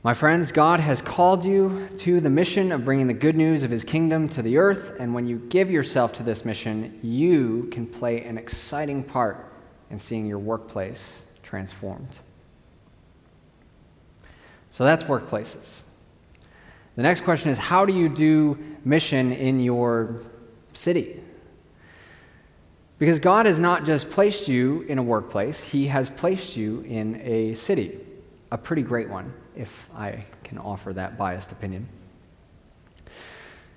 My 0.02 0.16
friends, 0.16 0.52
God 0.52 0.80
has 0.80 1.00
called 1.00 1.46
you 1.46 1.90
to 1.98 2.20
the 2.20 2.30
mission 2.32 2.72
of 2.72 2.84
bringing 2.84 3.06
the 3.06 3.14
good 3.14 3.38
news 3.38 3.62
of 3.62 3.70
His 3.70 3.84
kingdom 3.84 4.28
to 4.30 4.42
the 4.42 4.58
earth, 4.58 5.00
and 5.00 5.14
when 5.14 5.28
you 5.28 5.38
give 5.50 5.70
yourself 5.70 6.12
to 6.14 6.24
this 6.24 6.44
mission, 6.44 6.98
you 7.04 7.70
can 7.72 7.86
play 7.86 8.24
an 8.24 8.40
exciting 8.40 9.04
part 9.04 9.54
in 9.92 10.00
seeing 10.00 10.26
your 10.26 10.40
workplace 10.40 11.22
transformed. 11.44 12.18
So 14.72 14.86
that's 14.86 15.04
workplaces. 15.04 15.84
The 16.96 17.04
next 17.04 17.24
question 17.24 17.52
is 17.52 17.60
how 17.60 17.86
do 17.86 17.94
you 17.94 18.10
do 18.10 18.58
mission 18.84 19.32
in 19.32 19.60
your 19.60 20.20
city? 20.74 21.20
Because 23.04 23.20
God 23.20 23.48
has 23.48 23.60
not 23.60 23.84
just 23.84 24.10
placed 24.10 24.48
you 24.48 24.86
in 24.88 24.98
a 24.98 25.04
workplace, 25.04 25.60
He 25.62 25.88
has 25.88 26.10
placed 26.10 26.56
you 26.56 26.86
in 26.88 27.20
a 27.22 27.54
city, 27.54 28.00
a 28.50 28.58
pretty 28.58 28.82
great 28.82 29.10
one, 29.10 29.34
if 29.58 29.90
I 29.94 30.24
can 30.46 30.58
offer 30.58 30.94
that 30.94 31.18
biased 31.18 31.52
opinion. 31.52 31.90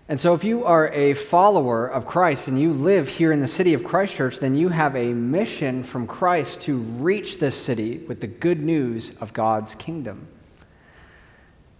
And 0.08 0.20
so, 0.20 0.32
if 0.34 0.44
you 0.44 0.64
are 0.64 0.90
a 0.90 1.14
follower 1.14 1.88
of 1.88 2.06
Christ 2.06 2.46
and 2.46 2.56
you 2.56 2.72
live 2.72 3.08
here 3.08 3.32
in 3.32 3.40
the 3.40 3.48
city 3.48 3.74
of 3.74 3.82
Christchurch, 3.82 4.38
then 4.38 4.54
you 4.54 4.68
have 4.68 4.94
a 4.94 5.12
mission 5.12 5.82
from 5.82 6.06
Christ 6.06 6.60
to 6.60 6.76
reach 6.76 7.40
this 7.40 7.56
city 7.56 7.98
with 8.06 8.20
the 8.20 8.28
good 8.28 8.62
news 8.62 9.10
of 9.20 9.32
God's 9.32 9.74
kingdom. 9.74 10.28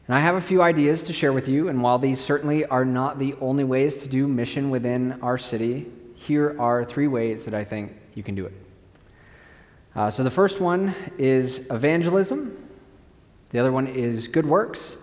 And 0.09 0.17
I 0.17 0.19
have 0.19 0.35
a 0.35 0.41
few 0.41 0.63
ideas 0.63 1.05
to 1.05 1.13
share 1.13 1.33
with 1.33 1.47
you, 1.47 1.69
and 1.69 1.81
while 1.81 2.01
these 2.01 2.19
certainly 2.19 2.65
are 2.65 2.85
not 2.85 3.21
the 3.21 3.37
only 3.41 3.63
ways 3.63 3.99
to 3.99 4.09
do 4.09 4.27
mission 4.27 4.71
within 4.71 5.21
our 5.23 5.39
city, 5.39 5.87
here 6.17 6.57
are 6.59 6.85
three 6.85 7.07
ways 7.07 7.45
that 7.45 7.55
I 7.55 7.65
think 7.65 7.93
you 8.15 8.23
can 8.23 8.35
do 8.35 8.47
it. 8.47 8.53
Uh, 9.95 10.11
so 10.11 10.25
the 10.25 10.31
first 10.31 10.61
one 10.61 10.95
is 11.17 11.67
evangelism, 11.71 12.69
the 13.51 13.59
other 13.59 13.71
one 13.71 13.87
is 13.87 14.27
good 14.27 14.45
works, 14.45 14.99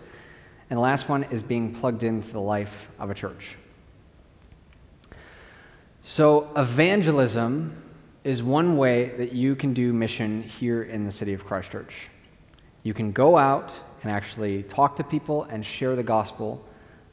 and 0.69 0.77
the 0.77 0.81
last 0.81 1.07
one 1.07 1.23
is 1.25 1.41
being 1.41 1.73
plugged 1.73 2.03
into 2.03 2.31
the 2.31 2.41
life 2.41 2.89
of 2.99 3.09
a 3.09 3.13
church. 3.13 3.57
So, 6.05 6.49
evangelism 6.57 7.81
is 8.25 8.43
one 8.43 8.75
way 8.75 9.15
that 9.17 9.31
you 9.31 9.55
can 9.55 9.73
do 9.73 9.93
mission 9.93 10.43
here 10.43 10.83
in 10.83 11.05
the 11.05 11.11
city 11.11 11.33
of 11.33 11.45
Christchurch. 11.45 12.09
You 12.83 12.93
can 12.93 13.13
go 13.13 13.37
out 13.37 13.73
and 14.01 14.11
actually 14.11 14.63
talk 14.63 14.97
to 14.97 15.03
people 15.03 15.43
and 15.43 15.65
share 15.65 15.95
the 15.95 16.03
gospel 16.03 16.63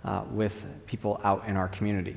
uh, 0.05 0.25
with 0.31 0.67
people 0.87 1.21
out 1.23 1.47
in 1.47 1.57
our 1.57 1.69
community. 1.69 2.17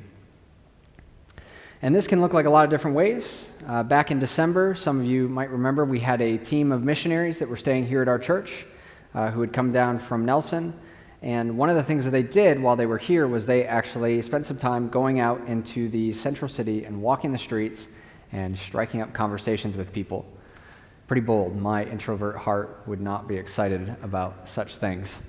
And 1.84 1.94
this 1.94 2.06
can 2.06 2.22
look 2.22 2.32
like 2.32 2.46
a 2.46 2.50
lot 2.50 2.64
of 2.64 2.70
different 2.70 2.96
ways. 2.96 3.50
Uh, 3.66 3.82
back 3.82 4.10
in 4.10 4.18
December, 4.18 4.74
some 4.74 5.00
of 5.00 5.06
you 5.06 5.28
might 5.28 5.50
remember 5.50 5.84
we 5.84 6.00
had 6.00 6.22
a 6.22 6.38
team 6.38 6.72
of 6.72 6.82
missionaries 6.82 7.38
that 7.40 7.46
were 7.46 7.58
staying 7.58 7.86
here 7.86 8.00
at 8.00 8.08
our 8.08 8.18
church 8.18 8.64
uh, 9.14 9.30
who 9.30 9.42
had 9.42 9.52
come 9.52 9.70
down 9.70 9.98
from 9.98 10.24
Nelson. 10.24 10.72
And 11.20 11.58
one 11.58 11.68
of 11.68 11.76
the 11.76 11.82
things 11.82 12.06
that 12.06 12.10
they 12.10 12.22
did 12.22 12.58
while 12.58 12.74
they 12.74 12.86
were 12.86 12.96
here 12.96 13.28
was 13.28 13.44
they 13.44 13.66
actually 13.66 14.22
spent 14.22 14.46
some 14.46 14.56
time 14.56 14.88
going 14.88 15.20
out 15.20 15.42
into 15.46 15.90
the 15.90 16.14
central 16.14 16.48
city 16.48 16.86
and 16.86 17.02
walking 17.02 17.32
the 17.32 17.38
streets 17.38 17.86
and 18.32 18.58
striking 18.58 19.02
up 19.02 19.12
conversations 19.12 19.76
with 19.76 19.92
people. 19.92 20.24
Pretty 21.06 21.20
bold. 21.20 21.54
My 21.54 21.84
introvert 21.84 22.36
heart 22.36 22.80
would 22.86 23.02
not 23.02 23.28
be 23.28 23.36
excited 23.36 23.94
about 24.02 24.48
such 24.48 24.76
things. 24.76 25.20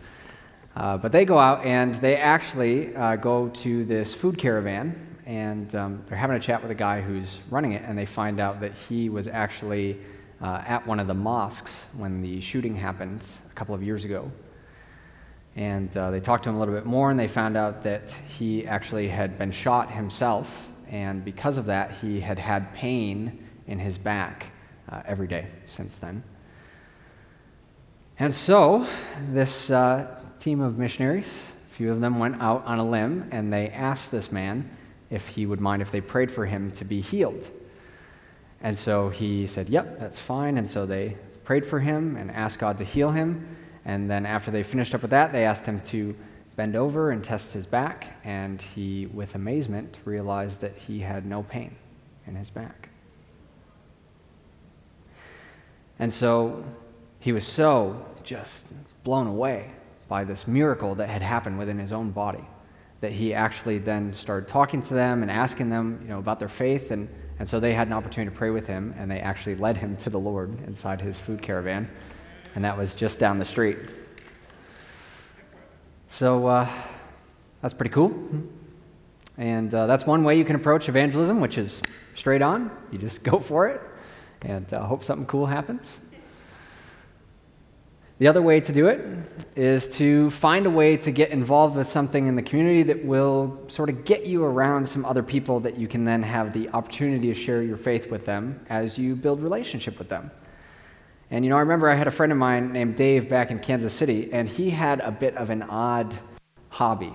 Uh, 0.77 0.95
but 0.95 1.11
they 1.11 1.25
go 1.25 1.37
out 1.37 1.65
and 1.65 1.95
they 1.95 2.15
actually 2.15 2.95
uh, 2.95 3.17
go 3.17 3.49
to 3.49 3.83
this 3.83 4.13
food 4.13 4.37
caravan 4.37 5.14
and 5.25 5.73
um, 5.75 6.03
they're 6.07 6.17
having 6.17 6.37
a 6.37 6.39
chat 6.39 6.61
with 6.61 6.71
a 6.71 6.75
guy 6.75 7.01
who's 7.01 7.39
running 7.49 7.73
it, 7.73 7.83
and 7.85 7.97
they 7.97 8.05
find 8.05 8.39
out 8.39 8.61
that 8.61 8.73
he 8.87 9.09
was 9.09 9.27
actually 9.27 9.97
uh, 10.41 10.61
at 10.65 10.85
one 10.85 10.99
of 10.99 11.07
the 11.07 11.13
mosques 11.13 11.85
when 11.97 12.21
the 12.21 12.39
shooting 12.41 12.75
happened 12.75 13.21
a 13.49 13.53
couple 13.53 13.73
of 13.73 13.81
years 13.81 14.05
ago. 14.05 14.31
And 15.55 15.95
uh, 15.95 16.11
they 16.11 16.19
talked 16.19 16.43
to 16.43 16.49
him 16.49 16.57
a 16.57 16.59
little 16.59 16.75
bit 16.75 16.85
more, 16.85 17.09
and 17.09 17.19
they 17.19 17.27
found 17.27 17.57
out 17.57 17.81
that 17.83 18.11
he 18.37 18.67
actually 18.67 19.07
had 19.07 19.37
been 19.37 19.51
shot 19.51 19.91
himself, 19.91 20.69
and 20.89 21.25
because 21.25 21.57
of 21.57 21.65
that, 21.65 21.91
he 22.01 22.19
had 22.19 22.37
had 22.37 22.71
pain 22.73 23.47
in 23.67 23.79
his 23.79 23.97
back 23.97 24.47
uh, 24.89 25.01
every 25.05 25.27
day 25.27 25.47
since 25.65 25.95
then. 25.95 26.23
And 28.19 28.33
so, 28.33 28.87
this 29.31 29.71
uh, 29.71 30.21
team 30.39 30.61
of 30.61 30.77
missionaries, 30.77 31.53
a 31.71 31.75
few 31.75 31.91
of 31.91 31.99
them 31.99 32.19
went 32.19 32.41
out 32.41 32.63
on 32.65 32.77
a 32.77 32.87
limb, 32.87 33.27
and 33.31 33.51
they 33.51 33.69
asked 33.69 34.11
this 34.11 34.31
man 34.31 34.69
if 35.09 35.27
he 35.29 35.45
would 35.45 35.61
mind 35.61 35.81
if 35.81 35.91
they 35.91 36.01
prayed 36.01 36.31
for 36.31 36.45
him 36.45 36.71
to 36.71 36.85
be 36.85 37.01
healed. 37.01 37.49
And 38.61 38.77
so 38.77 39.09
he 39.09 39.45
said, 39.45 39.69
Yep, 39.69 39.99
that's 39.99 40.19
fine. 40.19 40.57
And 40.57 40.69
so 40.69 40.85
they 40.85 41.17
prayed 41.43 41.65
for 41.65 41.79
him 41.79 42.17
and 42.17 42.31
asked 42.31 42.59
God 42.59 42.77
to 42.79 42.83
heal 42.83 43.11
him. 43.11 43.57
And 43.85 44.09
then 44.09 44.25
after 44.25 44.49
they 44.49 44.63
finished 44.63 44.95
up 44.95 45.01
with 45.01 45.11
that, 45.11 45.31
they 45.31 45.45
asked 45.45 45.65
him 45.65 45.79
to 45.81 46.15
bend 46.55 46.75
over 46.75 47.11
and 47.11 47.23
test 47.23 47.53
his 47.53 47.67
back. 47.67 48.17
And 48.23 48.61
he, 48.61 49.05
with 49.07 49.35
amazement, 49.35 49.99
realized 50.05 50.61
that 50.61 50.75
he 50.75 50.99
had 50.99 51.25
no 51.25 51.43
pain 51.43 51.75
in 52.25 52.35
his 52.35 52.49
back. 52.49 52.89
And 55.99 56.13
so 56.13 56.65
he 57.19 57.31
was 57.31 57.45
so 57.45 58.05
just 58.23 58.65
blown 59.03 59.27
away 59.27 59.71
by 60.07 60.23
this 60.23 60.47
miracle 60.47 60.95
that 60.95 61.09
had 61.09 61.21
happened 61.21 61.59
within 61.59 61.77
his 61.77 61.91
own 61.91 62.11
body 62.11 62.45
that 63.01 63.11
he 63.11 63.33
actually 63.33 63.77
then 63.77 64.13
started 64.13 64.47
talking 64.47 64.81
to 64.81 64.93
them 64.93 65.21
and 65.21 65.31
asking 65.31 65.69
them, 65.69 65.99
you 66.01 66.07
know, 66.07 66.19
about 66.19 66.39
their 66.39 66.49
faith. 66.49 66.91
And, 66.91 67.09
and 67.39 67.47
so 67.47 67.59
they 67.59 67.73
had 67.73 67.87
an 67.87 67.93
opportunity 67.93 68.31
to 68.31 68.37
pray 68.37 68.49
with 68.49 68.67
him, 68.67 68.95
and 68.97 69.09
they 69.11 69.19
actually 69.19 69.55
led 69.55 69.77
him 69.77 69.97
to 69.97 70.09
the 70.09 70.19
Lord 70.19 70.57
inside 70.67 71.01
his 71.01 71.19
food 71.19 71.41
caravan. 71.41 71.89
And 72.55 72.63
that 72.63 72.77
was 72.77 72.93
just 72.93 73.19
down 73.19 73.37
the 73.37 73.45
street. 73.45 73.77
So 76.07 76.47
uh, 76.47 76.69
that's 77.61 77.73
pretty 77.73 77.93
cool. 77.93 78.13
And 79.37 79.73
uh, 79.73 79.85
that's 79.87 80.05
one 80.05 80.23
way 80.23 80.37
you 80.37 80.45
can 80.45 80.55
approach 80.55 80.87
evangelism, 80.87 81.41
which 81.41 81.57
is 81.57 81.81
straight 82.15 82.41
on. 82.41 82.71
You 82.91 82.97
just 82.97 83.23
go 83.31 83.39
for 83.39 83.67
it 83.67 83.81
and 84.41 84.71
uh, 84.73 84.85
hope 84.85 85.03
something 85.03 85.25
cool 85.25 85.45
happens. 85.45 85.99
The 88.17 88.29
other 88.29 88.41
way 88.41 88.61
to 88.61 88.71
do 88.71 88.87
it 88.87 89.05
is 89.57 89.89
to 89.97 90.29
find 90.29 90.65
a 90.65 90.69
way 90.69 90.95
to 90.95 91.11
get 91.11 91.31
involved 91.31 91.75
with 91.75 91.89
something 91.89 92.27
in 92.27 92.37
the 92.37 92.41
community 92.41 92.83
that 92.83 93.03
will 93.03 93.59
sort 93.67 93.89
of 93.89 94.05
get 94.05 94.25
you 94.25 94.45
around 94.45 94.87
some 94.87 95.03
other 95.03 95.21
people 95.21 95.59
that 95.61 95.77
you 95.77 95.89
can 95.89 96.05
then 96.05 96.23
have 96.23 96.53
the 96.53 96.69
opportunity 96.69 97.27
to 97.27 97.33
share 97.33 97.61
your 97.61 97.75
faith 97.75 98.09
with 98.09 98.25
them 98.25 98.65
as 98.69 98.97
you 98.97 99.17
build 99.17 99.43
relationship 99.43 99.99
with 99.99 100.07
them. 100.07 100.31
And 101.29 101.43
you 101.43 101.49
know, 101.49 101.57
I 101.57 101.59
remember 101.59 101.89
I 101.89 101.95
had 101.95 102.07
a 102.07 102.11
friend 102.11 102.31
of 102.31 102.37
mine 102.37 102.71
named 102.71 102.95
Dave 102.95 103.27
back 103.27 103.51
in 103.51 103.59
Kansas 103.59 103.91
City, 103.91 104.29
and 104.31 104.47
he 104.47 104.69
had 104.69 105.01
a 105.01 105.11
bit 105.11 105.35
of 105.35 105.49
an 105.49 105.63
odd 105.63 106.13
hobby. 106.69 107.11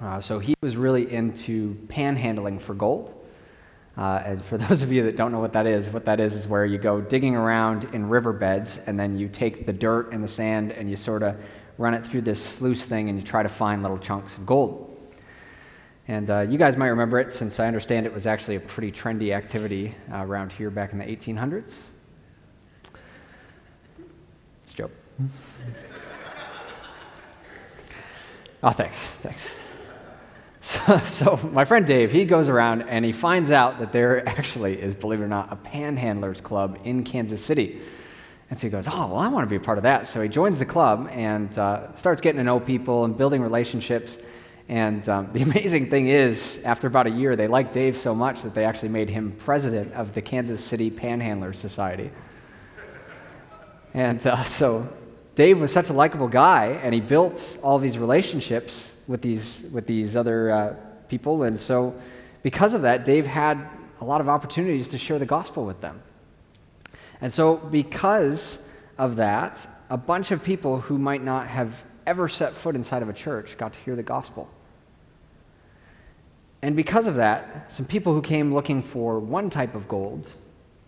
Uh, 0.00 0.20
so 0.20 0.38
he 0.38 0.54
was 0.60 0.76
really 0.76 1.10
into 1.12 1.74
panhandling 1.88 2.60
for 2.60 2.74
gold. 2.74 3.12
Uh, 3.96 4.22
and 4.24 4.44
for 4.44 4.58
those 4.58 4.82
of 4.82 4.92
you 4.92 5.02
that 5.04 5.16
don't 5.16 5.32
know 5.32 5.40
what 5.40 5.52
that 5.52 5.66
is, 5.66 5.88
what 5.88 6.04
that 6.04 6.20
is 6.20 6.34
is 6.34 6.46
where 6.46 6.64
you 6.64 6.78
go 6.78 7.00
digging 7.00 7.34
around 7.34 7.84
in 7.94 8.08
riverbeds 8.08 8.78
and 8.86 8.98
then 8.98 9.18
you 9.18 9.28
take 9.28 9.66
the 9.66 9.72
dirt 9.72 10.12
and 10.12 10.22
the 10.22 10.28
sand 10.28 10.72
and 10.72 10.90
you 10.90 10.96
sort 10.96 11.22
of 11.22 11.36
run 11.78 11.94
it 11.94 12.06
through 12.06 12.22
this 12.22 12.42
sluice 12.42 12.84
thing 12.84 13.08
and 13.08 13.18
you 13.18 13.24
try 13.24 13.42
to 13.42 13.48
find 13.48 13.82
little 13.82 13.98
chunks 13.98 14.36
of 14.36 14.46
gold. 14.46 14.92
And 16.08 16.30
uh, 16.30 16.40
you 16.40 16.56
guys 16.56 16.76
might 16.76 16.88
remember 16.88 17.18
it 17.18 17.32
since 17.32 17.58
I 17.58 17.66
understand 17.66 18.06
it 18.06 18.14
was 18.14 18.26
actually 18.26 18.56
a 18.56 18.60
pretty 18.60 18.92
trendy 18.92 19.34
activity 19.34 19.94
uh, 20.12 20.24
around 20.24 20.52
here 20.52 20.70
back 20.70 20.92
in 20.92 20.98
the 20.98 21.04
1800s. 21.04 21.72
It's 24.62 24.72
a 24.72 24.76
joke. 24.76 24.92
oh, 28.62 28.70
thanks, 28.70 28.98
thanks. 28.98 29.56
So, 31.06 31.36
my 31.52 31.64
friend 31.64 31.84
Dave, 31.84 32.12
he 32.12 32.24
goes 32.24 32.48
around 32.48 32.82
and 32.82 33.04
he 33.04 33.10
finds 33.10 33.50
out 33.50 33.80
that 33.80 33.92
there 33.92 34.26
actually 34.28 34.80
is, 34.80 34.94
believe 34.94 35.20
it 35.20 35.24
or 35.24 35.28
not, 35.28 35.52
a 35.52 35.56
panhandlers 35.56 36.40
club 36.40 36.78
in 36.84 37.02
Kansas 37.02 37.44
City. 37.44 37.80
And 38.50 38.58
so 38.58 38.68
he 38.68 38.70
goes, 38.70 38.86
oh, 38.86 39.06
well, 39.08 39.16
I 39.16 39.28
want 39.28 39.44
to 39.44 39.50
be 39.50 39.56
a 39.56 39.60
part 39.60 39.78
of 39.78 39.82
that. 39.82 40.06
So 40.06 40.22
he 40.22 40.28
joins 40.28 40.60
the 40.60 40.64
club 40.64 41.08
and 41.10 41.56
uh, 41.58 41.96
starts 41.96 42.20
getting 42.20 42.38
to 42.38 42.44
know 42.44 42.60
people 42.60 43.04
and 43.04 43.18
building 43.18 43.42
relationships. 43.42 44.18
And 44.68 45.08
um, 45.08 45.30
the 45.32 45.42
amazing 45.42 45.90
thing 45.90 46.06
is, 46.06 46.62
after 46.64 46.86
about 46.86 47.08
a 47.08 47.10
year, 47.10 47.34
they 47.34 47.48
liked 47.48 47.72
Dave 47.72 47.96
so 47.96 48.14
much 48.14 48.42
that 48.42 48.54
they 48.54 48.64
actually 48.64 48.90
made 48.90 49.08
him 49.08 49.32
president 49.38 49.92
of 49.94 50.14
the 50.14 50.22
Kansas 50.22 50.62
City 50.62 50.90
Panhandlers 50.90 51.56
Society. 51.56 52.12
And 53.92 54.24
uh, 54.24 54.44
so 54.44 54.88
Dave 55.34 55.60
was 55.60 55.72
such 55.72 55.90
a 55.90 55.92
likable 55.92 56.28
guy, 56.28 56.78
and 56.82 56.94
he 56.94 57.00
built 57.00 57.58
all 57.62 57.80
these 57.80 57.98
relationships 57.98 58.92
with 59.06 59.22
these, 59.22 59.62
with 59.72 59.86
these 59.86 60.16
other 60.16 60.50
uh, 60.50 60.74
people. 61.08 61.42
And 61.42 61.58
so, 61.58 61.94
because 62.42 62.74
of 62.74 62.82
that, 62.82 63.04
Dave 63.04 63.26
had 63.26 63.68
a 64.00 64.04
lot 64.04 64.20
of 64.20 64.28
opportunities 64.28 64.88
to 64.88 64.98
share 64.98 65.18
the 65.18 65.26
gospel 65.26 65.64
with 65.64 65.80
them. 65.80 66.02
And 67.20 67.32
so, 67.32 67.56
because 67.56 68.58
of 68.98 69.16
that, 69.16 69.66
a 69.88 69.96
bunch 69.96 70.30
of 70.30 70.42
people 70.42 70.80
who 70.80 70.98
might 70.98 71.22
not 71.22 71.46
have 71.46 71.84
ever 72.06 72.28
set 72.28 72.54
foot 72.54 72.74
inside 72.74 73.02
of 73.02 73.08
a 73.08 73.12
church 73.12 73.56
got 73.56 73.72
to 73.72 73.78
hear 73.80 73.96
the 73.96 74.02
gospel. 74.02 74.48
And 76.62 76.74
because 76.74 77.06
of 77.06 77.16
that, 77.16 77.72
some 77.72 77.86
people 77.86 78.14
who 78.14 78.22
came 78.22 78.52
looking 78.54 78.82
for 78.82 79.18
one 79.18 79.50
type 79.50 79.74
of 79.74 79.88
gold 79.88 80.28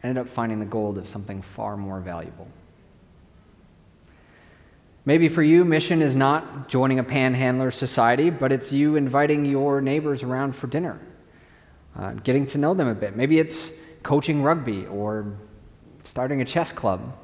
ended 0.03 0.19
up 0.19 0.29
finding 0.29 0.61
the 0.61 0.67
gold 0.67 0.99
of 0.99 1.09
something 1.09 1.43
far 1.43 1.77
more 1.77 2.01
valuable. 2.01 2.49
Maybe 5.09 5.29
for 5.29 5.43
you, 5.43 5.65
mission 5.65 6.03
is 6.03 6.15
not 6.15 6.69
joining 6.69 6.99
a 6.99 7.03
panhandler 7.03 7.71
society, 7.71 8.29
but 8.29 8.53
it's 8.53 8.73
you 8.73 8.97
inviting 8.97 9.47
your 9.47 9.81
neighbors 9.81 10.23
around 10.23 10.55
for 10.55 10.67
dinner, 10.67 11.01
uh, 11.97 12.13
getting 12.13 12.47
to 12.49 12.59
know 12.59 12.75
them 12.75 12.89
a 12.89 12.95
bit. 12.95 13.17
Maybe 13.17 13.39
it's 13.39 13.73
coaching 14.03 14.43
rugby 14.43 14.85
or 14.85 15.39
starting 16.05 16.43
a 16.43 16.45
chess 16.45 16.73
club. 16.73 17.17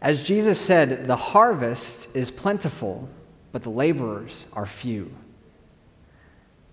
As 0.00 0.22
Jesus 0.22 0.60
said, 0.60 1.08
the 1.08 1.16
harvest 1.16 2.06
is 2.14 2.30
plentiful, 2.30 3.08
but 3.50 3.62
the 3.62 3.70
laborers 3.70 4.46
are 4.52 4.64
few. 4.64 5.12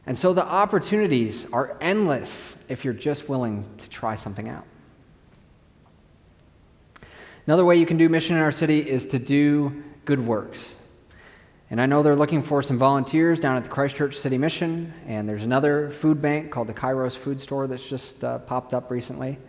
And 0.06 0.16
so 0.16 0.32
the 0.32 0.46
opportunities 0.46 1.48
are 1.52 1.76
endless 1.82 2.56
if 2.70 2.86
you're 2.86 2.94
just 2.94 3.28
willing 3.28 3.68
to 3.80 3.90
try 3.90 4.14
something 4.14 4.48
out. 4.48 4.68
Another 7.48 7.66
way 7.66 7.78
you 7.78 7.88
can 7.88 7.98
do 7.98 8.08
mission 8.08 8.36
in 8.36 8.42
our 8.42 8.52
city 8.52 8.88
is 8.88 9.08
to 9.08 9.20
do 9.20 9.84
good 10.06 10.26
works. 10.26 10.76
And 11.72 11.82
I 11.82 11.88
know 11.88 12.04
they're 12.04 12.16
looking 12.16 12.44
for 12.44 12.62
some 12.62 12.78
volunteers 12.78 13.40
down 13.40 13.56
at 13.56 13.64
the 13.64 13.70
Christchurch 13.70 14.18
City 14.18 14.38
Mission, 14.38 14.94
and 15.08 15.28
there's 15.28 15.44
another 15.44 15.90
food 15.90 16.22
bank 16.22 16.52
called 16.52 16.68
the 16.68 16.74
Kairos 16.74 17.16
Food 17.16 17.40
Store 17.40 17.66
that's 17.66 17.88
just 17.88 18.24
uh, 18.24 18.40
popped 18.40 18.74
up 18.74 18.92
recently. 18.92 19.40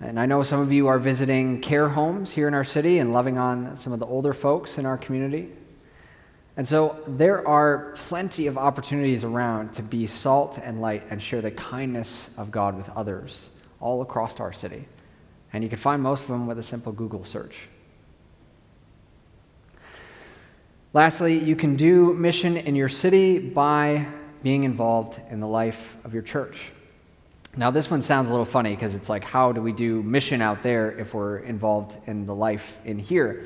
And 0.00 0.18
I 0.18 0.26
know 0.26 0.42
some 0.44 0.60
of 0.60 0.72
you 0.72 0.86
are 0.86 0.98
visiting 0.98 1.60
care 1.60 1.88
homes 1.88 2.30
here 2.30 2.48
in 2.48 2.54
our 2.54 2.64
city 2.64 3.00
and 3.00 3.12
loving 3.12 3.36
on 3.36 3.76
some 3.76 3.92
of 3.92 3.98
the 3.98 4.06
older 4.06 4.32
folks 4.32 4.78
in 4.78 4.86
our 4.86 4.96
community. 4.96 5.50
And 6.56 6.66
so 6.66 7.00
there 7.06 7.46
are 7.46 7.94
plenty 7.96 8.46
of 8.46 8.56
opportunities 8.56 9.24
around 9.24 9.74
to 9.74 9.82
be 9.82 10.06
salt 10.06 10.58
and 10.62 10.80
light 10.80 11.02
and 11.10 11.20
share 11.20 11.42
the 11.42 11.50
kindness 11.50 12.30
of 12.36 12.50
God 12.50 12.76
with 12.76 12.88
others 12.90 13.50
all 13.80 14.02
across 14.02 14.40
our 14.40 14.52
city. 14.52 14.86
And 15.52 15.64
you 15.64 15.70
can 15.70 15.78
find 15.78 16.02
most 16.02 16.22
of 16.22 16.28
them 16.28 16.46
with 16.46 16.58
a 16.58 16.62
simple 16.62 16.92
Google 16.92 17.24
search. 17.24 17.68
Lastly, 20.92 21.38
you 21.38 21.54
can 21.54 21.76
do 21.76 22.14
mission 22.14 22.56
in 22.56 22.74
your 22.74 22.88
city 22.88 23.38
by 23.38 24.06
being 24.42 24.64
involved 24.64 25.20
in 25.30 25.40
the 25.40 25.46
life 25.46 25.96
of 26.04 26.14
your 26.14 26.22
church. 26.22 26.72
Now, 27.56 27.70
this 27.70 27.90
one 27.90 28.02
sounds 28.02 28.28
a 28.28 28.30
little 28.30 28.44
funny 28.44 28.74
because 28.74 28.94
it's 28.94 29.08
like, 29.08 29.24
how 29.24 29.52
do 29.52 29.60
we 29.60 29.72
do 29.72 30.02
mission 30.02 30.40
out 30.40 30.60
there 30.60 30.92
if 30.98 31.12
we're 31.12 31.38
involved 31.38 31.96
in 32.06 32.24
the 32.24 32.34
life 32.34 32.78
in 32.84 32.98
here? 32.98 33.44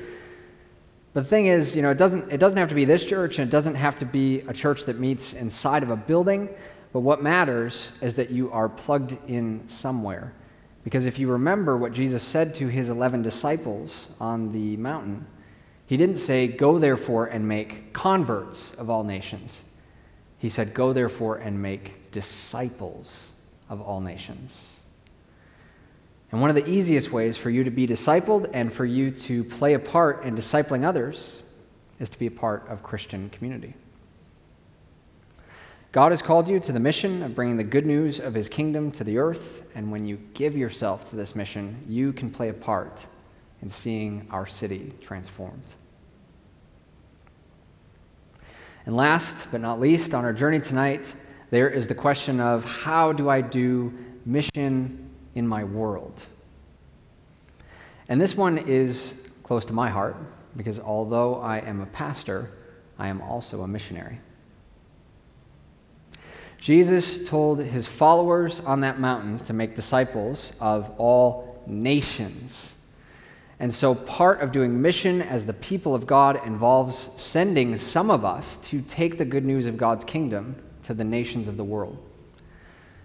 But 1.13 1.23
the 1.23 1.29
thing 1.29 1.47
is, 1.47 1.75
you 1.75 1.81
know, 1.81 1.91
it 1.91 1.97
doesn't, 1.97 2.31
it 2.31 2.39
doesn't 2.39 2.57
have 2.57 2.69
to 2.69 2.75
be 2.75 2.85
this 2.85 3.05
church 3.05 3.39
and 3.39 3.47
it 3.47 3.51
doesn't 3.51 3.75
have 3.75 3.97
to 3.97 4.05
be 4.05 4.41
a 4.41 4.53
church 4.53 4.85
that 4.85 4.99
meets 4.99 5.33
inside 5.33 5.83
of 5.83 5.89
a 5.89 5.95
building. 5.95 6.49
But 6.91 7.01
what 7.01 7.23
matters 7.23 7.91
is 8.01 8.15
that 8.15 8.29
you 8.29 8.51
are 8.51 8.69
plugged 8.69 9.17
in 9.27 9.67
somewhere. 9.67 10.33
Because 10.83 11.05
if 11.05 11.17
you 11.17 11.29
remember 11.29 11.77
what 11.77 11.93
Jesus 11.93 12.23
said 12.23 12.55
to 12.55 12.67
his 12.67 12.89
11 12.89 13.21
disciples 13.21 14.09
on 14.19 14.51
the 14.51 14.75
mountain, 14.77 15.25
he 15.85 15.97
didn't 15.97 16.17
say, 16.17 16.47
Go 16.47 16.79
therefore 16.79 17.27
and 17.27 17.47
make 17.47 17.93
converts 17.93 18.73
of 18.73 18.89
all 18.89 19.03
nations. 19.03 19.63
He 20.37 20.49
said, 20.49 20.73
Go 20.73 20.91
therefore 20.91 21.37
and 21.37 21.61
make 21.61 22.11
disciples 22.11 23.31
of 23.69 23.81
all 23.81 24.01
nations. 24.01 24.69
And 26.31 26.41
one 26.41 26.49
of 26.49 26.55
the 26.55 26.67
easiest 26.67 27.11
ways 27.11 27.37
for 27.37 27.49
you 27.49 27.63
to 27.63 27.71
be 27.71 27.87
discipled 27.87 28.49
and 28.53 28.73
for 28.73 28.85
you 28.85 29.11
to 29.11 29.43
play 29.43 29.75
a 29.75 29.79
part 29.79 30.23
in 30.23 30.35
discipling 30.35 30.83
others 30.83 31.43
is 31.99 32.09
to 32.09 32.19
be 32.19 32.25
a 32.25 32.31
part 32.31 32.67
of 32.67 32.81
Christian 32.81 33.29
community. 33.29 33.75
God 35.93 36.11
has 36.11 36.23
called 36.23 36.47
you 36.47 36.59
to 36.59 36.71
the 36.71 36.79
mission 36.79 37.21
of 37.21 37.35
bringing 37.35 37.55
the 37.55 37.63
good 37.63 37.85
news 37.85 38.19
of 38.19 38.33
his 38.33 38.49
kingdom 38.49 38.91
to 38.93 39.03
the 39.03 39.19
earth, 39.19 39.61
and 39.75 39.91
when 39.91 40.07
you 40.07 40.17
give 40.33 40.57
yourself 40.57 41.11
to 41.11 41.15
this 41.15 41.35
mission, 41.35 41.77
you 41.87 42.11
can 42.11 42.31
play 42.31 42.49
a 42.49 42.53
part 42.53 43.05
in 43.61 43.69
seeing 43.69 44.25
our 44.31 44.47
city 44.47 44.91
transformed. 45.01 45.61
And 48.87 48.95
last 48.95 49.45
but 49.51 49.61
not 49.61 49.79
least, 49.79 50.15
on 50.15 50.25
our 50.25 50.33
journey 50.33 50.59
tonight, 50.59 51.13
there 51.51 51.69
is 51.69 51.85
the 51.85 51.93
question 51.93 52.39
of 52.39 52.65
how 52.65 53.13
do 53.13 53.29
I 53.29 53.41
do 53.41 53.93
mission 54.25 55.11
in 55.35 55.47
my 55.47 55.63
world? 55.63 56.25
And 58.09 58.19
this 58.19 58.35
one 58.35 58.57
is 58.57 59.13
close 59.43 59.63
to 59.65 59.73
my 59.73 59.91
heart 59.91 60.17
because 60.57 60.79
although 60.79 61.35
I 61.35 61.59
am 61.59 61.81
a 61.81 61.85
pastor, 61.85 62.49
I 62.97 63.09
am 63.09 63.21
also 63.21 63.61
a 63.61 63.67
missionary. 63.67 64.19
Jesus 66.63 67.27
told 67.27 67.59
his 67.59 67.87
followers 67.87 68.61
on 68.61 68.79
that 68.79 68.97
mountain 68.97 69.37
to 69.39 69.51
make 69.51 69.75
disciples 69.75 70.53
of 70.61 70.89
all 70.97 71.61
nations. 71.67 72.73
And 73.59 73.73
so, 73.73 73.93
part 73.93 74.39
of 74.39 74.53
doing 74.53 74.81
mission 74.81 75.21
as 75.21 75.45
the 75.45 75.51
people 75.51 75.93
of 75.93 76.07
God 76.07 76.39
involves 76.45 77.09
sending 77.17 77.77
some 77.77 78.09
of 78.09 78.23
us 78.23 78.55
to 78.69 78.79
take 78.81 79.17
the 79.17 79.25
good 79.25 79.43
news 79.43 79.65
of 79.65 79.75
God's 79.75 80.05
kingdom 80.05 80.55
to 80.83 80.93
the 80.93 81.03
nations 81.03 81.49
of 81.49 81.57
the 81.57 81.65
world. 81.65 82.01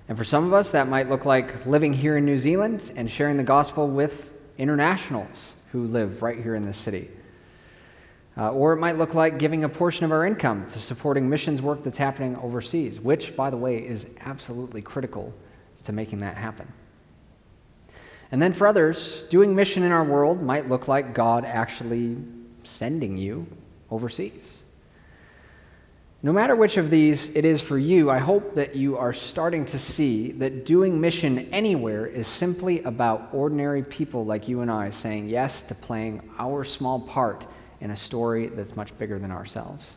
And 0.07 0.16
for 0.16 0.23
some 0.23 0.47
of 0.47 0.53
us, 0.53 0.71
that 0.71 0.87
might 0.87 1.09
look 1.09 1.25
like 1.25 1.66
living 1.66 1.92
here 1.92 2.16
in 2.16 2.25
New 2.25 2.38
Zealand 2.38 2.92
and 2.94 3.11
sharing 3.11 3.38
the 3.38 3.42
gospel 3.42 3.88
with 3.88 4.33
internationals 4.57 5.55
who 5.73 5.85
live 5.85 6.23
right 6.23 6.40
here 6.40 6.55
in 6.55 6.64
this 6.64 6.79
city. 6.79 7.11
Uh, 8.38 8.53
or 8.53 8.72
it 8.72 8.77
might 8.77 8.96
look 8.96 9.14
like 9.14 9.38
giving 9.38 9.64
a 9.64 9.68
portion 9.68 10.05
of 10.05 10.12
our 10.12 10.24
income 10.24 10.64
to 10.66 10.79
supporting 10.79 11.29
missions 11.29 11.61
work 11.61 11.83
that's 11.83 11.98
happening 11.98 12.37
overseas, 12.37 13.01
which, 13.01 13.35
by 13.35 13.51
the 13.51 13.57
way, 13.57 13.85
is 13.85 14.07
absolutely 14.20 14.81
critical 14.81 15.35
to 15.83 15.92
making 15.92 16.20
that 16.20 16.37
happen. 16.37 16.72
And 18.31 18.40
then 18.40 18.53
for 18.53 18.68
others, 18.68 19.24
doing 19.24 19.57
mission 19.57 19.83
in 19.83 19.90
our 19.90 20.05
world 20.05 20.40
might 20.40 20.68
look 20.68 20.87
like 20.87 21.14
God 21.14 21.44
actually 21.44 22.16
sending 22.62 23.16
you 23.16 23.46
overseas. 23.90 24.62
No 26.22 26.33
matter 26.33 26.55
which 26.55 26.77
of 26.77 26.90
these 26.90 27.29
it 27.35 27.44
is 27.44 27.61
for 27.61 27.79
you, 27.79 28.11
I 28.11 28.18
hope 28.18 28.55
that 28.57 28.77
you 28.77 28.98
are 28.98 29.12
starting 29.12 29.64
to 29.66 29.79
see 29.79 30.33
that 30.33 30.66
doing 30.66 31.01
mission 31.01 31.48
anywhere 31.53 32.07
is 32.07 32.27
simply 32.27 32.83
about 32.83 33.31
ordinary 33.33 33.83
people 33.83 34.24
like 34.24 34.48
you 34.48 34.61
and 34.61 34.70
I 34.70 34.90
saying 34.90 35.29
yes 35.29 35.62
to 35.62 35.74
playing 35.74 36.29
our 36.38 36.64
small 36.64 37.01
part 37.01 37.46
in 37.81 37.91
a 37.91 37.97
story 37.97 38.49
that's 38.49 38.77
much 38.77 38.97
bigger 38.99 39.19
than 39.19 39.31
ourselves. 39.31 39.97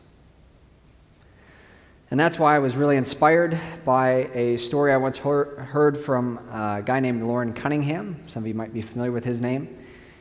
And 2.10 2.20
that's 2.20 2.38
why 2.38 2.56
I 2.56 2.60
was 2.60 2.76
really 2.76 2.98
inspired 2.98 3.58
by 3.86 4.30
a 4.34 4.58
story 4.58 4.92
I 4.92 4.98
once 4.98 5.18
heard 5.18 5.98
from 5.98 6.38
a 6.50 6.82
guy 6.86 7.00
named 7.00 7.24
Loren 7.24 7.54
Cunningham. 7.54 8.22
Some 8.28 8.44
of 8.44 8.48
you 8.48 8.54
might 8.54 8.74
be 8.74 8.82
familiar 8.82 9.12
with 9.12 9.24
his 9.24 9.40
name. 9.40 9.78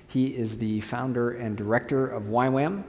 He 0.07 0.29
is 0.29 0.59
the 0.59 0.81
founder 0.83 1.33
and 1.33 1.57
director 1.57 2.07
of 2.07 2.25
YWAM, 2.25 2.85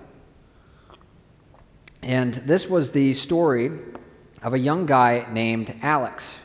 and 2.04 2.34
this 2.34 2.68
was 2.68 2.92
the 2.92 3.14
story 3.14 3.72
of 4.42 4.54
a 4.54 4.60
young 4.60 4.88
guy 4.88 5.28
named 5.32 5.76
Alex 5.84 6.38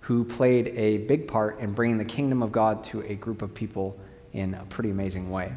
who 0.00 0.24
played 0.24 0.68
a 0.68 0.98
big 0.98 1.28
part 1.28 1.60
in 1.60 1.72
bringing 1.72 1.98
the 1.98 2.04
kingdom 2.04 2.42
of 2.42 2.50
God 2.50 2.82
to 2.84 3.02
a 3.02 3.14
group 3.14 3.42
of 3.42 3.54
people 3.54 3.96
in 4.32 4.54
a 4.54 4.64
pretty 4.66 4.90
amazing 4.90 5.30
way. 5.30 5.52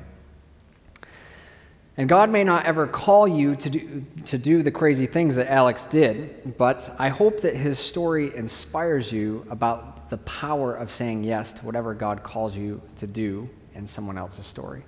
And 2.00 2.08
God 2.08 2.30
may 2.30 2.46
not 2.46 2.64
ever 2.64 2.88
call 2.88 3.28
you 3.28 3.58
to 3.58 3.70
do, 3.70 4.06
to 4.28 4.38
do 4.38 4.64
the 4.64 4.72
crazy 4.72 5.06
things 5.06 5.36
that 5.36 5.52
Alex 5.52 5.84
did, 5.84 6.58
but 6.58 6.96
I 6.98 7.10
hope 7.10 7.42
that 7.42 7.58
his 7.58 7.78
story 7.78 8.34
inspires 8.34 9.12
you 9.12 9.46
about 9.50 10.10
the 10.10 10.16
power 10.20 10.74
of 10.74 10.94
saying 10.94 11.26
yes 11.26 11.52
to 11.52 11.66
whatever 11.66 11.94
God 11.94 12.24
calls 12.24 12.56
you 12.56 12.82
to 12.96 13.06
do 13.06 13.50
in 13.76 13.86
someone 13.86 14.18
else's 14.18 14.46
story. 14.46 14.86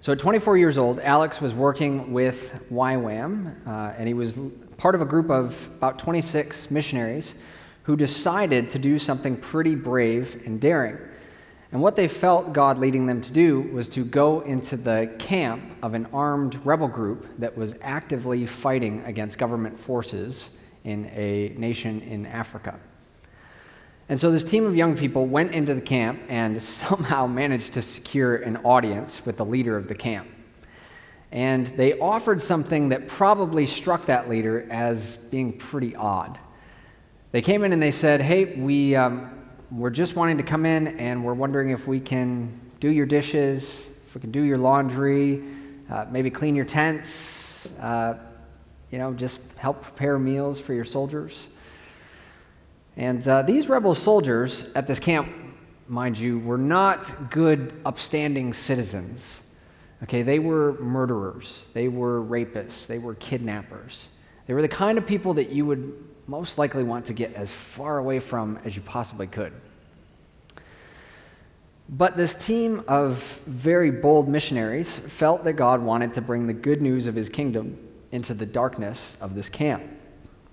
So 0.00 0.12
at 0.12 0.18
24 0.18 0.56
years 0.56 0.78
old, 0.78 0.98
Alex 1.00 1.42
was 1.42 1.52
working 1.52 2.14
with 2.14 2.58
YWAM, 2.72 3.66
uh, 3.66 3.92
and 3.98 4.08
he 4.08 4.14
was 4.14 4.38
part 4.78 4.94
of 4.94 5.02
a 5.02 5.06
group 5.06 5.30
of 5.30 5.68
about 5.76 5.98
26 5.98 6.70
missionaries 6.70 7.34
who 7.82 7.96
decided 7.96 8.70
to 8.70 8.78
do 8.78 8.98
something 8.98 9.36
pretty 9.36 9.74
brave 9.74 10.40
and 10.46 10.58
daring. 10.58 10.96
And 11.72 11.80
what 11.80 11.96
they 11.96 12.06
felt 12.06 12.52
God 12.52 12.78
leading 12.78 13.06
them 13.06 13.22
to 13.22 13.32
do 13.32 13.62
was 13.62 13.88
to 13.90 14.04
go 14.04 14.40
into 14.40 14.76
the 14.76 15.10
camp 15.18 15.62
of 15.82 15.94
an 15.94 16.06
armed 16.12 16.60
rebel 16.66 16.86
group 16.86 17.26
that 17.38 17.56
was 17.56 17.74
actively 17.80 18.44
fighting 18.44 19.00
against 19.06 19.38
government 19.38 19.80
forces 19.80 20.50
in 20.84 21.06
a 21.14 21.54
nation 21.56 22.02
in 22.02 22.26
Africa. 22.26 22.78
And 24.10 24.20
so 24.20 24.30
this 24.30 24.44
team 24.44 24.66
of 24.66 24.76
young 24.76 24.94
people 24.94 25.24
went 25.24 25.52
into 25.52 25.74
the 25.74 25.80
camp 25.80 26.20
and 26.28 26.60
somehow 26.62 27.26
managed 27.26 27.72
to 27.74 27.82
secure 27.82 28.36
an 28.36 28.58
audience 28.58 29.24
with 29.24 29.38
the 29.38 29.44
leader 29.44 29.74
of 29.74 29.88
the 29.88 29.94
camp. 29.94 30.28
And 31.30 31.66
they 31.68 31.98
offered 31.98 32.42
something 32.42 32.90
that 32.90 33.08
probably 33.08 33.66
struck 33.66 34.04
that 34.06 34.28
leader 34.28 34.66
as 34.70 35.16
being 35.16 35.56
pretty 35.56 35.96
odd. 35.96 36.38
They 37.30 37.40
came 37.40 37.64
in 37.64 37.72
and 37.72 37.80
they 37.80 37.90
said, 37.90 38.20
Hey, 38.20 38.44
we, 38.44 38.94
um, 38.94 39.41
we're 39.72 39.90
just 39.90 40.16
wanting 40.16 40.36
to 40.36 40.42
come 40.42 40.66
in 40.66 40.98
and 40.98 41.24
we're 41.24 41.32
wondering 41.32 41.70
if 41.70 41.86
we 41.86 41.98
can 41.98 42.60
do 42.78 42.90
your 42.90 43.06
dishes, 43.06 43.86
if 44.06 44.14
we 44.14 44.20
can 44.20 44.30
do 44.30 44.42
your 44.42 44.58
laundry, 44.58 45.42
uh, 45.90 46.04
maybe 46.10 46.30
clean 46.30 46.54
your 46.54 46.66
tents, 46.66 47.70
uh, 47.80 48.18
you 48.90 48.98
know, 48.98 49.14
just 49.14 49.40
help 49.56 49.82
prepare 49.82 50.18
meals 50.18 50.60
for 50.60 50.74
your 50.74 50.84
soldiers. 50.84 51.46
And 52.98 53.26
uh, 53.26 53.42
these 53.42 53.68
rebel 53.68 53.94
soldiers 53.94 54.66
at 54.74 54.86
this 54.86 54.98
camp, 54.98 55.32
mind 55.88 56.18
you, 56.18 56.38
were 56.40 56.58
not 56.58 57.30
good, 57.30 57.72
upstanding 57.86 58.52
citizens. 58.52 59.42
Okay, 60.02 60.20
they 60.20 60.38
were 60.38 60.74
murderers, 60.80 61.66
they 61.72 61.88
were 61.88 62.20
rapists, 62.20 62.86
they 62.86 62.98
were 62.98 63.14
kidnappers. 63.14 64.08
They 64.46 64.54
were 64.54 64.62
the 64.62 64.68
kind 64.68 64.98
of 64.98 65.06
people 65.06 65.34
that 65.34 65.50
you 65.50 65.64
would 65.64 66.11
most 66.26 66.58
likely 66.58 66.84
want 66.84 67.06
to 67.06 67.12
get 67.12 67.34
as 67.34 67.50
far 67.50 67.98
away 67.98 68.20
from 68.20 68.58
as 68.64 68.76
you 68.76 68.82
possibly 68.82 69.26
could. 69.26 69.52
But 71.88 72.16
this 72.16 72.34
team 72.34 72.84
of 72.88 73.40
very 73.46 73.90
bold 73.90 74.28
missionaries 74.28 74.94
felt 74.94 75.44
that 75.44 75.54
God 75.54 75.82
wanted 75.82 76.14
to 76.14 76.20
bring 76.20 76.46
the 76.46 76.52
good 76.54 76.80
news 76.80 77.06
of 77.06 77.14
his 77.14 77.28
kingdom 77.28 77.76
into 78.12 78.34
the 78.34 78.46
darkness 78.46 79.16
of 79.20 79.34
this 79.34 79.48
camp. 79.48 79.82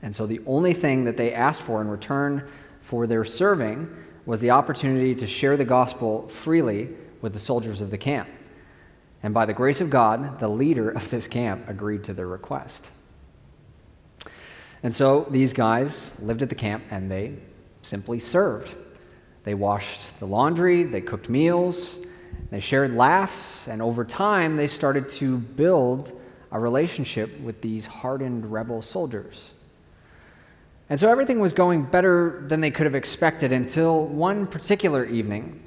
And 0.02 0.16
so 0.16 0.26
the 0.26 0.42
only 0.46 0.74
thing 0.74 1.06
that 1.06 1.18
they 1.18 1.34
asked 1.34 1.62
for 1.62 1.82
in 1.82 1.88
return 1.88 2.48
for 2.82 3.08
their 3.08 3.24
serving 3.24 3.90
was 4.26 4.40
the 4.40 4.52
opportunity 4.52 5.16
to 5.16 5.28
share 5.28 5.58
the 5.58 5.66
gospel 5.66 6.28
freely 6.28 6.90
with 7.22 7.34
the 7.34 7.40
soldiers 7.40 7.82
of 7.82 7.92
the 7.92 7.98
camp. 7.98 8.30
And 9.24 9.34
by 9.34 9.46
the 9.46 9.54
grace 9.54 9.82
of 9.82 9.90
God, 9.90 10.40
the 10.40 10.48
leader 10.48 10.90
of 10.90 11.10
this 11.10 11.28
camp 11.28 11.68
agreed 11.68 12.04
to 12.06 12.14
their 12.14 12.28
request. 12.28 12.92
And 14.84 14.94
so 14.94 15.28
these 15.30 15.54
guys 15.54 16.16
lived 16.20 16.42
at 16.42 16.50
the 16.50 16.56
camp 16.56 16.84
and 16.90 17.12
they 17.12 17.36
simply 17.82 18.20
served. 18.20 18.76
They 19.44 19.54
washed 19.54 20.20
the 20.20 20.26
laundry, 20.26 20.84
they 20.84 21.02
cooked 21.02 21.30
meals, 21.30 22.00
they 22.52 22.60
shared 22.60 22.96
laughs, 22.96 23.68
and 23.68 23.82
over 23.82 24.04
time 24.04 24.58
they 24.58 24.68
started 24.68 25.10
to 25.10 25.38
build 25.38 26.20
a 26.52 26.60
relationship 26.60 27.40
with 27.42 27.62
these 27.62 27.86
hardened 27.86 28.52
rebel 28.52 28.82
soldiers. 28.82 29.52
And 30.90 31.00
so 31.00 31.10
everything 31.10 31.40
was 31.40 31.54
going 31.54 31.84
better 31.84 32.44
than 32.48 32.62
they 32.62 32.72
could 32.72 32.86
have 32.86 32.96
expected 32.96 33.52
until 33.52 34.08
one 34.08 34.48
particular 34.48 35.06
evening 35.06 35.62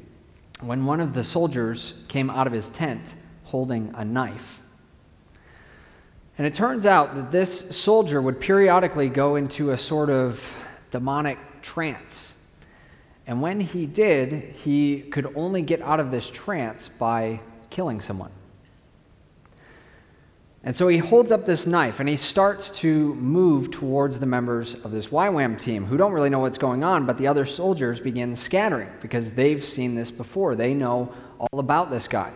when 0.60 0.84
one 0.84 1.00
of 1.00 1.12
the 1.12 1.22
soldiers 1.22 1.94
came 2.08 2.30
out 2.30 2.46
of 2.46 2.52
his 2.52 2.68
tent 2.70 3.14
holding 3.44 3.92
a 3.96 4.04
knife. 4.04 4.61
And 6.38 6.46
it 6.46 6.54
turns 6.54 6.86
out 6.86 7.14
that 7.14 7.30
this 7.30 7.76
soldier 7.76 8.22
would 8.22 8.40
periodically 8.40 9.08
go 9.08 9.36
into 9.36 9.70
a 9.70 9.78
sort 9.78 10.10
of 10.10 10.56
demonic 10.90 11.38
trance. 11.60 12.32
And 13.26 13.40
when 13.40 13.60
he 13.60 13.86
did, 13.86 14.54
he 14.64 15.02
could 15.02 15.32
only 15.36 15.62
get 15.62 15.80
out 15.82 16.00
of 16.00 16.10
this 16.10 16.30
trance 16.30 16.88
by 16.88 17.40
killing 17.70 18.00
someone. 18.00 18.30
And 20.64 20.76
so 20.76 20.86
he 20.86 20.98
holds 20.98 21.32
up 21.32 21.44
this 21.44 21.66
knife 21.66 21.98
and 21.98 22.08
he 22.08 22.16
starts 22.16 22.70
to 22.80 23.14
move 23.14 23.70
towards 23.70 24.20
the 24.20 24.26
members 24.26 24.74
of 24.74 24.92
this 24.92 25.08
YWAM 25.08 25.58
team 25.58 25.84
who 25.84 25.96
don't 25.96 26.12
really 26.12 26.30
know 26.30 26.38
what's 26.38 26.58
going 26.58 26.84
on, 26.84 27.04
but 27.04 27.18
the 27.18 27.26
other 27.26 27.44
soldiers 27.44 27.98
begin 27.98 28.36
scattering 28.36 28.88
because 29.00 29.32
they've 29.32 29.64
seen 29.64 29.96
this 29.96 30.12
before. 30.12 30.54
They 30.54 30.72
know 30.72 31.12
all 31.38 31.58
about 31.58 31.90
this 31.90 32.06
guy. 32.06 32.32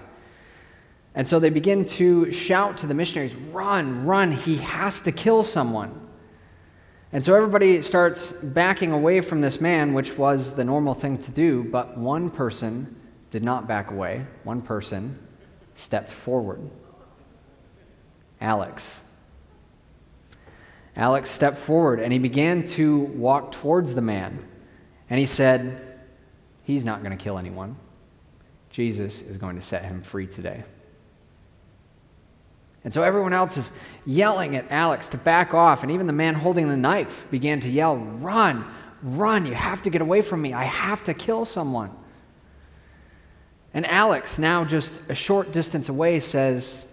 And 1.16 1.26
so 1.26 1.40
they 1.40 1.48
begin 1.48 1.87
to 1.87 2.31
shout 2.31 2.76
to 2.79 2.87
the 2.87 2.92
missionaries, 2.92 3.35
Run, 3.35 4.05
run, 4.05 4.31
he 4.31 4.57
has 4.57 5.00
to 5.00 5.12
kill 5.12 5.42
someone. 5.42 6.07
And 7.11 7.24
so 7.24 7.35
everybody 7.35 7.81
starts 7.81 8.33
backing 8.33 8.92
away 8.92 9.22
from 9.22 9.40
this 9.40 9.59
man, 9.59 9.94
which 9.94 10.18
was 10.18 10.55
the 10.55 10.64
normal 10.64 10.92
thing 10.92 11.16
to 11.22 11.31
do, 11.31 11.64
but 11.64 11.96
one 11.96 12.29
person 12.29 13.00
did 13.31 13.42
not 13.42 13.66
back 13.66 13.90
away. 13.90 14.26
One 14.44 14.61
person 14.61 15.18
stepped 15.74 16.12
forward. 16.12 16.61
Alex. 18.38 19.02
Alex 20.96 21.31
stepped 21.31 21.59
forward 21.59 22.00
and 22.00 22.12
he 22.12 22.18
began 22.18 22.66
to 22.68 22.98
walk 22.98 23.52
towards 23.52 23.94
the 23.94 24.02
man. 24.02 24.46
And 25.09 25.18
he 25.18 25.26
said, 25.26 25.83
He's 26.64 26.85
not 26.85 27.02
going 27.02 27.16
to 27.16 27.22
kill 27.22 27.38
anyone. 27.38 27.76
Jesus 28.70 29.22
is 29.22 29.38
going 29.38 29.55
to 29.55 29.62
set 29.62 29.85
him 29.85 30.02
free 30.02 30.26
today. 30.26 30.64
And 32.87 32.94
so 32.94 33.03
everyone 33.03 33.33
else 33.33 33.57
is 33.57 33.72
yelling 34.05 34.55
at 34.55 34.70
Alex 34.70 35.09
to 35.09 35.18
back 35.18 35.53
off. 35.53 35.83
And 35.83 35.90
even 35.90 36.07
the 36.07 36.12
man 36.12 36.37
holding 36.37 36.68
the 36.68 36.77
knife 36.77 37.27
began 37.33 37.59
to 37.62 37.68
yell, 37.68 37.96
Run, 37.96 38.64
run, 39.03 39.44
you 39.44 39.55
have 39.55 39.83
to 39.83 39.90
get 39.90 40.03
away 40.03 40.22
from 40.22 40.40
me. 40.40 40.53
I 40.53 40.62
have 40.62 41.03
to 41.05 41.12
kill 41.12 41.44
someone. 41.44 41.90
And 43.75 43.85
Alex, 43.87 44.38
now 44.38 44.64
just 44.64 45.01
a 45.09 45.16
short 45.16 45.51
distance 45.51 45.88
away, 45.88 46.20
says, 46.20 46.87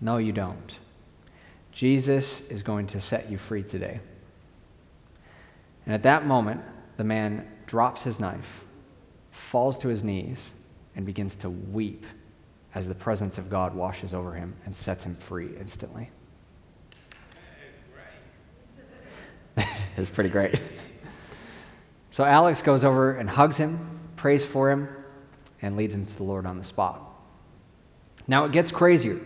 no, 0.00 0.16
you 0.16 0.32
don't. 0.32 0.78
Jesus 1.70 2.40
is 2.50 2.64
going 2.64 2.88
to 2.88 3.00
set 3.00 3.30
you 3.30 3.38
free 3.38 3.62
today. 3.62 4.00
And 5.86 5.94
at 5.94 6.02
that 6.02 6.26
moment, 6.26 6.60
the 6.96 7.04
man 7.04 7.46
drops 7.66 8.02
his 8.02 8.18
knife, 8.18 8.64
falls 9.30 9.78
to 9.78 9.88
his 9.88 10.02
knees, 10.02 10.50
and 10.96 11.06
begins 11.06 11.36
to 11.36 11.50
weep 11.50 12.04
as 12.74 12.88
the 12.88 12.94
presence 12.94 13.38
of 13.38 13.48
God 13.48 13.74
washes 13.74 14.12
over 14.12 14.32
him 14.34 14.54
and 14.64 14.74
sets 14.74 15.04
him 15.04 15.14
free 15.14 15.50
instantly. 15.58 16.10
it's 19.96 20.10
pretty 20.10 20.30
great. 20.30 20.60
so 22.10 22.24
Alex 22.24 22.62
goes 22.62 22.82
over 22.82 23.12
and 23.12 23.30
hugs 23.30 23.56
him, 23.56 24.00
prays 24.16 24.44
for 24.44 24.70
him, 24.70 24.88
and 25.62 25.76
leads 25.76 25.94
him 25.94 26.04
to 26.04 26.16
the 26.16 26.24
Lord 26.24 26.46
on 26.46 26.58
the 26.58 26.64
spot. 26.64 27.00
Now 28.26 28.44
it 28.44 28.52
gets 28.52 28.72
crazier 28.72 29.20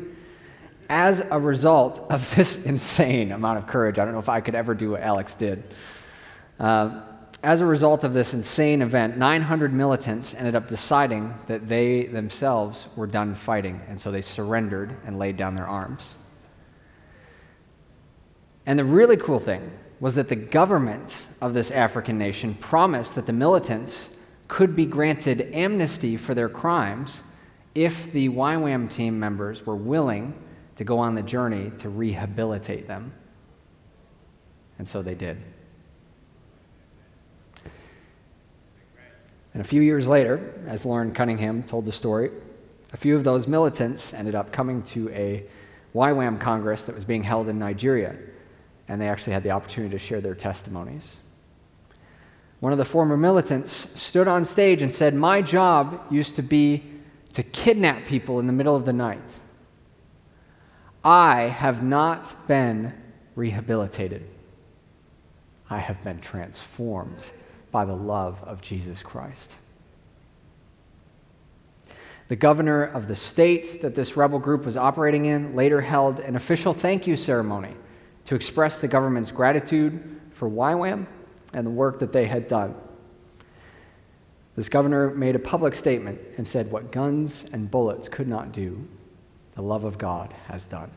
as 0.89 1.21
a 1.21 1.39
result 1.39 2.07
of 2.11 2.35
this 2.37 2.57
insane 2.57 3.33
amount 3.33 3.59
of 3.59 3.67
courage, 3.67 3.99
I 3.99 4.05
don't 4.05 4.13
know 4.13 4.21
if 4.21 4.29
I 4.29 4.41
could 4.41 4.55
ever 4.55 4.75
do 4.75 4.93
what 4.93 5.03
Alex 5.03 5.35
did. 5.35 5.63
Uh, 6.59 7.03
as 7.43 7.61
a 7.61 7.67
result 7.67 8.03
of 8.03 8.13
this 8.13 8.35
insane 8.35 8.83
event, 8.83 9.17
900 9.17 9.73
militants 9.73 10.35
ended 10.35 10.57
up 10.57 10.69
deciding 10.69 11.35
that 11.47 11.69
they 11.69 12.07
themselves 12.07 12.87
were 12.97 13.07
done 13.07 13.35
fighting, 13.35 13.81
and 13.89 14.01
so 14.01 14.11
they 14.11 14.23
surrendered 14.23 14.97
and 15.07 15.19
laid 15.19 15.37
down 15.37 15.55
their 15.55 15.67
arms. 15.67 16.17
And 18.67 18.79
the 18.79 18.85
really 18.85 19.17
cool 19.17 19.39
thing 19.39 19.71
was 20.01 20.17
that 20.17 20.29
the 20.29 20.37
government 20.37 21.29
of 21.41 21.55
this 21.55 21.71
African 21.71 22.19
nation 22.19 22.55
promised 22.55 23.15
that 23.15 23.27
the 23.27 23.33
militants 23.33 24.11
could 24.49 24.75
be 24.75 24.87
granted 24.87 25.51
amnesty 25.53 26.17
for 26.17 26.35
their 26.35 26.49
crimes 26.49 27.23
if 27.75 28.11
the 28.13 28.29
YWAM 28.29 28.91
team 28.91 29.19
members 29.19 29.65
were 29.65 29.77
willing 29.77 30.35
to 30.77 30.85
go 30.85 30.99
on 30.99 31.15
the 31.15 31.23
journey 31.23 31.71
to 31.79 31.89
rehabilitate 31.89 32.87
them. 32.89 33.13
And 34.79 34.89
so 34.89 35.03
they 35.03 35.15
did. 35.15 35.39
And 39.59 39.67
a 39.67 39.69
few 39.69 39.83
years 39.83 40.07
later, 40.07 40.55
as 40.69 40.87
Loren 40.87 41.13
Cunningham 41.13 41.65
told 41.65 41.85
the 41.85 41.91
story, 41.91 42.31
a 42.93 42.97
few 42.97 43.17
of 43.17 43.25
those 43.25 43.49
militants 43.49 44.15
ended 44.15 44.37
up 44.37 44.53
coming 44.53 44.85
to 44.85 45.09
a 45.09 45.47
YWAM 45.97 46.39
Congress 46.39 46.85
that 46.85 46.95
was 46.95 47.05
being 47.05 47.25
held 47.25 47.49
in 47.49 47.59
Nigeria, 47.59 48.15
and 48.87 49.01
they 49.01 49.09
actually 49.09 49.33
had 49.33 49.43
the 49.43 49.51
opportunity 49.51 49.91
to 49.91 49.99
share 49.99 50.21
their 50.21 50.37
testimonies. 50.37 51.17
One 52.61 52.71
of 52.71 52.79
the 52.79 52.85
former 52.85 53.17
militants 53.17 54.01
stood 54.01 54.29
on 54.29 54.45
stage 54.45 54.81
and 54.81 54.93
said, 54.93 55.13
My 55.13 55.43
job 55.43 56.05
used 56.09 56.37
to 56.37 56.43
be 56.43 56.85
to 57.33 57.43
kidnap 57.43 58.05
people 58.05 58.39
in 58.39 58.47
the 58.47 58.53
middle 58.53 58.77
of 58.77 58.85
the 58.85 58.93
night. 58.93 59.29
I 61.05 61.49
have 61.49 61.83
not 61.83 62.47
been 62.47 62.93
rehabilitated. 63.35 64.25
I 65.69 65.79
have 65.79 66.01
been 66.05 66.21
transformed 66.21 67.33
by 67.79 67.85
the 67.85 67.95
love 67.95 68.43
of 68.43 68.61
Jesus 68.61 69.05
Christ. 69.05 69.53
The 72.27 72.35
governor 72.35 72.83
of 72.83 73.07
the 73.07 73.15
state 73.15 73.83
that 73.83 73.95
this 73.95 74.17
rebel 74.17 74.41
group 74.41 74.65
was 74.65 74.77
operating 74.77 75.27
in 75.27 75.55
later 75.55 75.81
held 75.81 76.19
an 76.19 76.35
official 76.35 76.75
thank 76.75 77.07
you 77.07 77.15
ceremony 77.15 77.77
to 78.25 78.35
express 78.35 78.81
the 78.81 78.89
government's 78.89 79.31
gratitude 79.31 80.21
for 80.33 80.51
YWAM 80.51 81.07
and 81.53 81.65
the 81.65 81.71
work 81.71 82.01
that 82.01 82.13
they 82.13 82.27
had 82.27 82.49
done. 82.49 82.75
This 84.57 84.69
governor 84.69 85.11
made 85.11 85.37
a 85.37 85.39
public 85.39 85.77
statement 85.77 86.19
and 86.37 86.49
said, 86.49 86.73
What 86.73 86.91
guns 86.91 87.45
and 87.53 87.71
bullets 87.71 88.09
could 88.09 88.27
not 88.27 88.51
do, 88.51 88.89
the 89.55 89.63
love 89.63 89.85
of 89.85 89.99
God 89.99 90.35
has 90.49 90.67
done. 90.67 90.91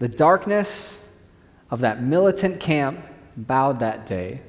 The 0.00 0.08
darkness 0.08 1.00
of 1.70 1.78
that 1.82 2.02
militant 2.02 2.58
camp 2.58 2.98
bowed 3.36 3.80
that 3.80 4.06
day 4.06 4.40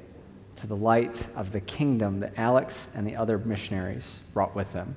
to 0.56 0.66
the 0.66 0.76
light 0.76 1.26
of 1.36 1.52
the 1.52 1.60
kingdom 1.60 2.20
that 2.20 2.32
Alex 2.36 2.88
and 2.94 3.06
the 3.06 3.16
other 3.16 3.38
missionaries 3.38 4.16
brought 4.32 4.54
with 4.54 4.72
them. 4.72 4.96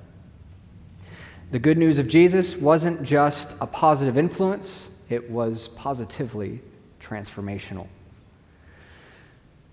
The 1.50 1.58
good 1.58 1.78
news 1.78 1.98
of 1.98 2.08
Jesus 2.08 2.56
wasn't 2.56 3.02
just 3.02 3.52
a 3.60 3.66
positive 3.66 4.16
influence, 4.16 4.88
it 5.08 5.30
was 5.30 5.68
positively 5.68 6.60
transformational. 7.00 7.86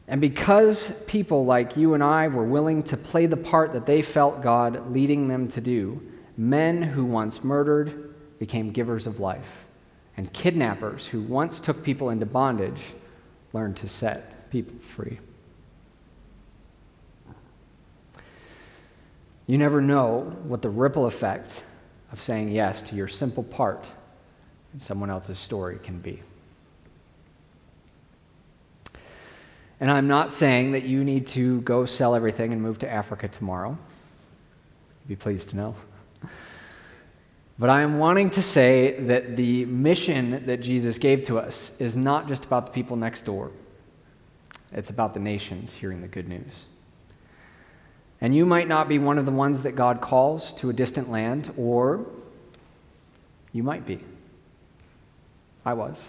And 0.07 0.19
because 0.19 0.91
people 1.07 1.45
like 1.45 1.77
you 1.77 1.93
and 1.93 2.03
I 2.03 2.27
were 2.27 2.43
willing 2.43 2.83
to 2.83 2.97
play 2.97 3.27
the 3.27 3.37
part 3.37 3.73
that 3.73 3.85
they 3.85 4.01
felt 4.01 4.41
God 4.41 4.91
leading 4.91 5.27
them 5.27 5.47
to 5.49 5.61
do, 5.61 6.01
men 6.35 6.81
who 6.81 7.05
once 7.05 7.43
murdered 7.43 8.13
became 8.39 8.71
givers 8.71 9.07
of 9.07 9.19
life, 9.19 9.65
and 10.17 10.31
kidnappers 10.33 11.05
who 11.05 11.21
once 11.21 11.59
took 11.59 11.83
people 11.83 12.09
into 12.09 12.25
bondage 12.25 12.81
learned 13.53 13.77
to 13.77 13.87
set 13.87 14.49
people 14.49 14.77
free. 14.79 15.19
You 19.47 19.57
never 19.57 19.81
know 19.81 20.35
what 20.43 20.61
the 20.61 20.69
ripple 20.69 21.07
effect 21.07 21.63
of 22.11 22.21
saying 22.21 22.49
yes 22.49 22.81
to 22.83 22.95
your 22.95 23.07
simple 23.07 23.43
part 23.43 23.89
in 24.73 24.79
someone 24.79 25.09
else's 25.09 25.39
story 25.39 25.79
can 25.81 25.99
be. 25.99 26.21
And 29.79 29.89
I'm 29.89 30.07
not 30.07 30.33
saying 30.33 30.73
that 30.73 30.83
you 30.83 31.03
need 31.03 31.27
to 31.27 31.61
go 31.61 31.85
sell 31.85 32.13
everything 32.13 32.51
and 32.51 32.61
move 32.61 32.79
to 32.79 32.91
Africa 32.91 33.27
tomorrow. 33.27 33.77
You'd 35.07 35.07
Be 35.07 35.15
pleased 35.15 35.49
to 35.49 35.55
know. 35.55 35.75
But 37.59 37.69
I 37.69 37.81
am 37.81 37.99
wanting 37.99 38.29
to 38.31 38.41
say 38.41 38.97
that 39.01 39.35
the 39.35 39.65
mission 39.65 40.45
that 40.45 40.61
Jesus 40.61 40.97
gave 40.97 41.25
to 41.25 41.37
us 41.37 41.73
is 41.77 41.93
not 41.93 42.29
just 42.29 42.45
about 42.45 42.67
the 42.67 42.71
people 42.71 42.95
next 42.95 43.25
door, 43.25 43.51
it's 44.71 44.89
about 44.89 45.13
the 45.13 45.19
nations 45.19 45.73
hearing 45.73 45.99
the 46.01 46.07
good 46.07 46.29
news. 46.29 46.65
And 48.21 48.33
you 48.33 48.45
might 48.45 48.69
not 48.69 48.87
be 48.87 48.97
one 48.97 49.17
of 49.17 49.25
the 49.25 49.31
ones 49.31 49.61
that 49.63 49.73
God 49.73 49.99
calls 49.99 50.53
to 50.55 50.69
a 50.69 50.73
distant 50.73 51.11
land, 51.11 51.53
or 51.57 52.05
you 53.51 53.63
might 53.63 53.85
be. 53.85 53.99
I 55.65 55.73
was. 55.73 55.99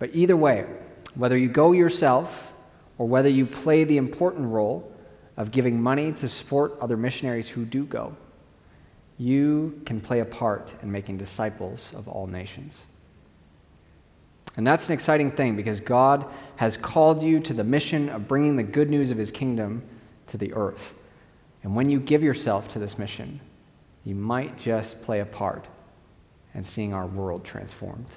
But 0.00 0.10
either 0.12 0.36
way, 0.36 0.66
whether 1.14 1.36
you 1.36 1.48
go 1.48 1.70
yourself 1.70 2.52
or 2.98 3.06
whether 3.06 3.28
you 3.28 3.46
play 3.46 3.84
the 3.84 3.96
important 3.96 4.48
role 4.48 4.92
of 5.36 5.52
giving 5.52 5.80
money 5.80 6.12
to 6.14 6.28
support 6.28 6.76
other 6.80 6.96
missionaries 6.96 7.48
who 7.48 7.64
do 7.64 7.84
go, 7.84 8.16
you 9.18 9.80
can 9.84 10.00
play 10.00 10.20
a 10.20 10.24
part 10.24 10.72
in 10.82 10.90
making 10.90 11.18
disciples 11.18 11.92
of 11.94 12.08
all 12.08 12.26
nations. 12.26 12.82
And 14.56 14.66
that's 14.66 14.86
an 14.86 14.92
exciting 14.92 15.30
thing 15.30 15.56
because 15.56 15.80
God 15.80 16.26
has 16.56 16.76
called 16.76 17.22
you 17.22 17.40
to 17.40 17.54
the 17.54 17.64
mission 17.64 18.08
of 18.10 18.28
bringing 18.28 18.56
the 18.56 18.62
good 18.62 18.90
news 18.90 19.10
of 19.10 19.18
his 19.18 19.30
kingdom 19.30 19.82
to 20.26 20.36
the 20.36 20.52
earth. 20.52 20.92
And 21.62 21.74
when 21.74 21.88
you 21.88 22.00
give 22.00 22.22
yourself 22.22 22.68
to 22.68 22.78
this 22.78 22.98
mission, 22.98 23.40
you 24.04 24.14
might 24.14 24.58
just 24.58 25.00
play 25.02 25.20
a 25.20 25.26
part 25.26 25.66
in 26.54 26.64
seeing 26.64 26.92
our 26.92 27.06
world 27.06 27.44
transformed. 27.44 28.16